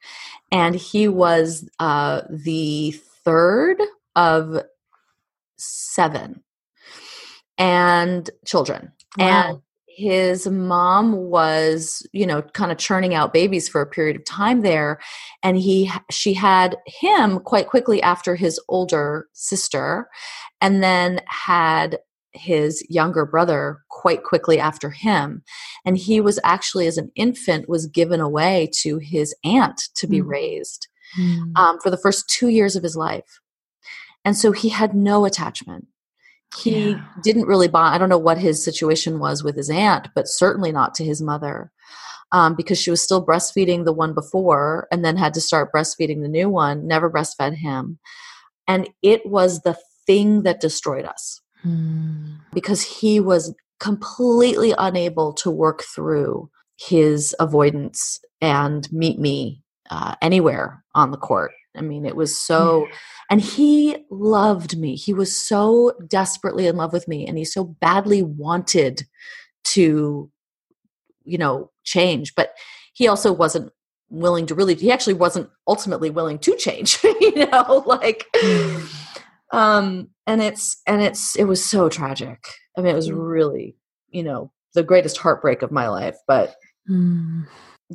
[0.52, 2.92] And he was uh, the
[3.24, 3.82] third
[4.16, 4.62] of
[5.58, 6.44] seven
[7.58, 8.92] and children.
[9.18, 9.26] Wow.
[9.26, 9.62] And
[10.02, 14.62] his mom was you know kind of churning out babies for a period of time
[14.62, 15.00] there
[15.44, 20.10] and he she had him quite quickly after his older sister
[20.60, 22.00] and then had
[22.34, 25.44] his younger brother quite quickly after him
[25.86, 30.20] and he was actually as an infant was given away to his aunt to be
[30.20, 30.28] mm.
[30.28, 30.88] raised
[31.20, 31.56] mm.
[31.56, 33.40] Um, for the first two years of his life
[34.26, 35.88] and so he had no attachment
[36.58, 37.06] he yeah.
[37.24, 37.96] didn't really bond.
[37.96, 41.22] I don't know what his situation was with his aunt, but certainly not to his
[41.22, 41.72] mother.
[42.34, 46.22] Um, because she was still breastfeeding the one before and then had to start breastfeeding
[46.22, 48.00] the new one, never breastfed him.
[48.70, 49.78] And it was the
[50.08, 52.38] thing that destroyed us mm.
[52.54, 60.84] because he was completely unable to work through his avoidance and meet me uh, anywhere
[60.96, 61.52] on the court.
[61.76, 62.88] I mean, it was so,
[63.30, 64.96] and he loved me.
[64.96, 69.04] He was so desperately in love with me, and he so badly wanted
[69.66, 70.30] to,
[71.24, 72.36] you know, change.
[72.36, 72.54] But
[72.94, 73.72] he also wasn't
[74.10, 78.26] willing to really, he actually wasn't ultimately willing to change, you know, like,
[79.52, 82.44] um, and it's, and it's, it was so tragic.
[82.78, 83.16] I mean, it was mm.
[83.18, 83.78] really,
[84.10, 86.56] you know, the greatest heartbreak of my life, but.
[86.90, 87.46] Mm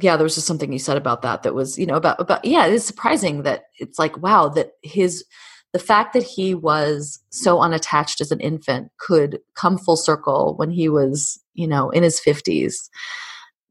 [0.02, 2.44] yeah, there was just something you said about that that was, you know, about about
[2.44, 5.24] yeah, it's surprising that it's like wow that his
[5.72, 10.70] the fact that he was so unattached as an infant could come full circle when
[10.70, 12.88] he was, you know, in his 50s.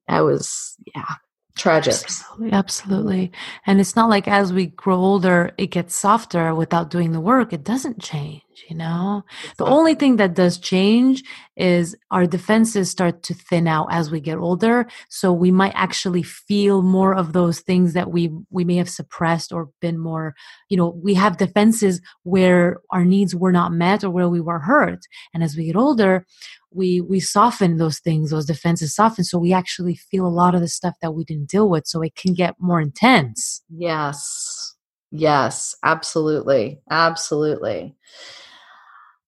[0.07, 1.15] That was yeah,
[1.55, 1.93] tragic.
[1.93, 3.31] Absolutely, absolutely.
[3.65, 7.53] And it's not like as we grow older it gets softer without doing the work.
[7.53, 9.23] It doesn't change you know?
[9.57, 11.23] The only thing that does change
[11.57, 16.23] is our defenses start to thin out as we get older so we might actually
[16.23, 20.35] feel more of those things that we we may have suppressed or been more
[20.69, 24.59] you know we have defenses where our needs were not met or where we were
[24.59, 24.99] hurt
[25.33, 26.25] and as we get older
[26.71, 30.61] we we soften those things those defenses soften so we actually feel a lot of
[30.61, 33.63] the stuff that we didn't deal with so it can get more intense.
[33.69, 34.75] Yes.
[35.11, 35.75] Yes.
[35.83, 36.81] Absolutely.
[36.89, 37.95] Absolutely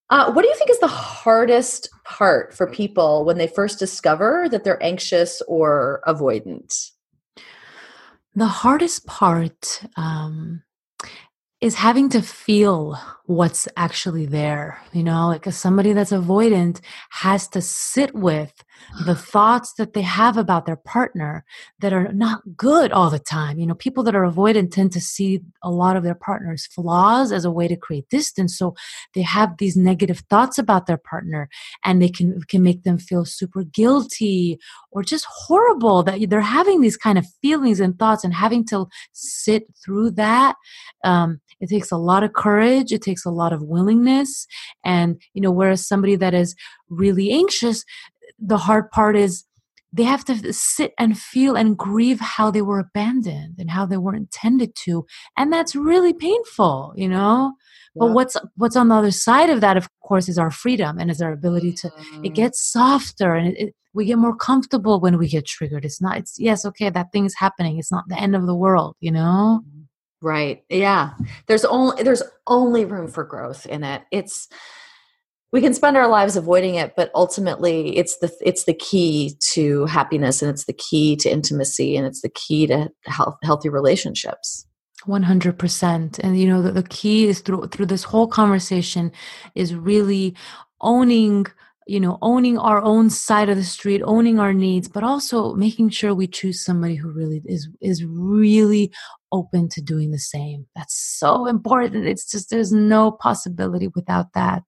[0.10, 4.48] uh, what do you think is the hardest part for people when they first discover
[4.50, 6.92] that they're anxious or avoidant?
[8.36, 10.64] The hardest part um,
[11.60, 16.80] is having to feel what's actually there you know like somebody that's avoidant
[17.10, 18.64] has to sit with
[19.06, 21.44] the thoughts that they have about their partner
[21.80, 23.60] that are not good all the time.
[23.60, 27.32] You know people that are avoidant tend to see a lot of their partner's flaws
[27.32, 28.58] as a way to create distance.
[28.58, 28.76] So
[29.14, 31.50] they have these negative thoughts about their partner
[31.84, 34.58] and they can can make them feel super guilty
[34.92, 38.88] or just horrible that they're having these kind of feelings and thoughts and having to
[39.14, 40.56] sit through that.
[41.04, 42.92] Um, it takes a lot of courage.
[42.92, 44.48] It takes a lot of willingness.
[44.84, 46.56] And you know whereas somebody that is
[46.90, 47.84] really anxious
[48.40, 49.44] the hard part is
[49.94, 53.98] they have to sit and feel and grieve how they were abandoned and how they
[53.98, 55.06] were intended to
[55.38, 57.54] and that's really painful you know
[57.96, 58.00] yeah.
[58.00, 61.10] but what's what's on the other side of that of course is our freedom and
[61.10, 62.26] is our ability to mm-hmm.
[62.26, 66.02] it gets softer and it, it, we get more comfortable when we get triggered it's
[66.02, 68.96] not it's yes okay that thing is happening it's not the end of the world
[69.00, 69.78] you know mm-hmm.
[70.22, 70.64] Right.
[70.70, 71.12] Yeah.
[71.46, 74.02] There's only there's only room for growth in it.
[74.12, 74.48] It's
[75.52, 79.86] we can spend our lives avoiding it, but ultimately it's the it's the key to
[79.86, 84.66] happiness and it's the key to intimacy and it's the key to health, healthy relationships.
[85.06, 89.12] 100% and you know the, the key is through through this whole conversation
[89.54, 90.36] is really
[90.82, 91.46] owning
[91.86, 95.90] you know owning our own side of the street owning our needs but also making
[95.90, 98.92] sure we choose somebody who really is is really
[99.32, 100.66] open to doing the same.
[100.76, 102.08] That's so important.
[102.08, 104.64] It's just there's no possibility without that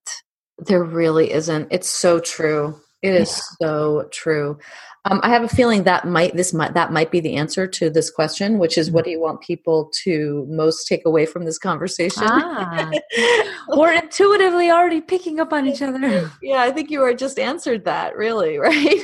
[0.66, 3.68] there really isn't it's so true It is yeah.
[3.68, 4.58] so true.
[5.06, 7.90] Um, I have a feeling that might this might that might be the answer to
[7.90, 11.58] this question, which is what do you want people to most take away from this
[11.58, 12.24] conversation?
[12.26, 12.92] Ah,
[13.70, 16.30] we're intuitively already picking up on each other.
[16.42, 18.18] Yeah, I think you are just answered that.
[18.18, 19.02] Really, right?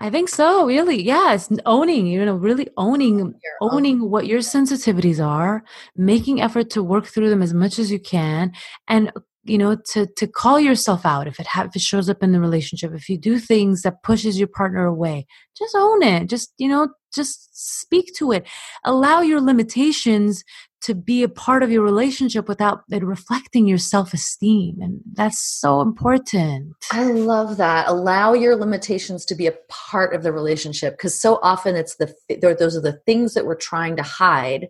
[0.00, 0.66] I think so.
[0.66, 1.48] Really, yes.
[1.66, 5.62] Owning, you know, really owning, owning what your sensitivities are,
[5.96, 8.52] making effort to work through them as much as you can,
[8.88, 9.12] and
[9.48, 12.32] you know to to call yourself out if it ha- if it shows up in
[12.32, 12.92] the relationship.
[12.94, 15.26] If you do things that pushes your partner away
[15.58, 16.28] just own it.
[16.28, 17.48] Just you know just
[17.80, 18.46] speak to it.
[18.84, 20.44] Allow your limitations
[20.82, 25.80] to be a part of your relationship without it reflecting your self-esteem and that's so
[25.80, 26.72] important.
[26.92, 27.88] I love that.
[27.88, 32.14] Allow your limitations to be a part of the relationship because so often it's the
[32.40, 34.68] those are the things that we're trying to hide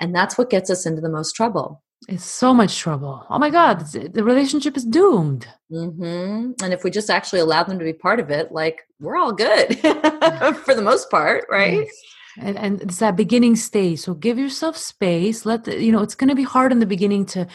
[0.00, 3.24] and that's what gets us into the most trouble it's so much trouble.
[3.30, 5.46] Oh my God, the relationship is doomed.
[5.70, 6.52] Mm-hmm.
[6.62, 9.32] And if we just actually allow them to be part of it, like we're all
[9.32, 11.84] good for the most part, right?
[11.84, 12.02] Yes.
[12.38, 14.00] And, and it's that beginning stage.
[14.00, 15.44] So give yourself space.
[15.44, 17.46] Let the, you know it's going to be hard in the beginning to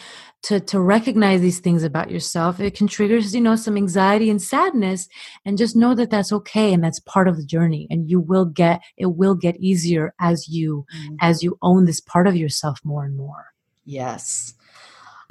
[0.43, 2.59] to to recognize these things about yourself.
[2.59, 5.09] It can trigger you know some anxiety and sadness,
[5.45, 7.87] and just know that that's okay and that's part of the journey.
[7.89, 11.15] And you will get it will get easier as you mm-hmm.
[11.21, 13.47] as you own this part of yourself more and more.
[13.87, 14.53] Yes.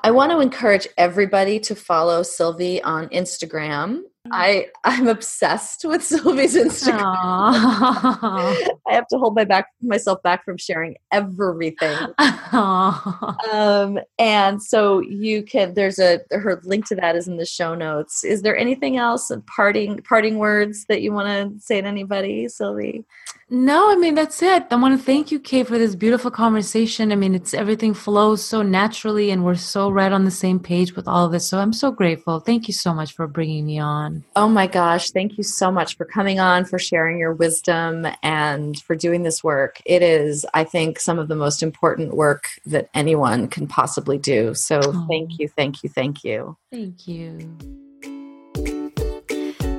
[0.03, 4.03] I want to encourage everybody to follow Silvy on Instagram.
[4.33, 7.01] I I'm obsessed with Silvy's Instagram.
[7.03, 11.97] I have to hold my back myself back from sharing everything.
[12.53, 15.75] Um, and so you can.
[15.75, 18.25] There's a her link to that is in the show notes.
[18.25, 19.31] Is there anything else?
[19.47, 23.05] Parting parting words that you want to say to anybody, Silvy?
[23.49, 24.67] No, I mean that's it.
[24.73, 27.13] I want to thank you, Kate, for this beautiful conversation.
[27.13, 30.97] I mean, it's everything flows so naturally, and we're so right on the same page
[30.97, 31.47] with all of this.
[31.47, 32.41] So I'm so grateful.
[32.41, 34.25] Thank you so much for bringing me on.
[34.35, 38.83] Oh my gosh, thank you so much for coming on, for sharing your wisdom, and
[38.83, 39.81] for doing this work.
[39.87, 44.55] It is, I think, some of the most important work that anyone can possibly do.
[44.55, 45.07] So oh.
[45.09, 46.57] thank you, thank you, thank you.
[46.73, 47.86] Thank you.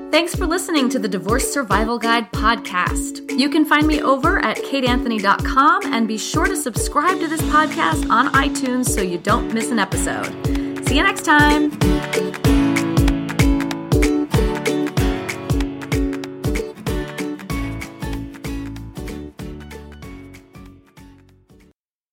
[0.09, 3.29] Thanks for listening to the Divorce Survival Guide podcast.
[3.37, 8.09] You can find me over at kateanthony.com and be sure to subscribe to this podcast
[8.09, 10.33] on iTunes so you don't miss an episode.
[10.87, 12.56] See you next time.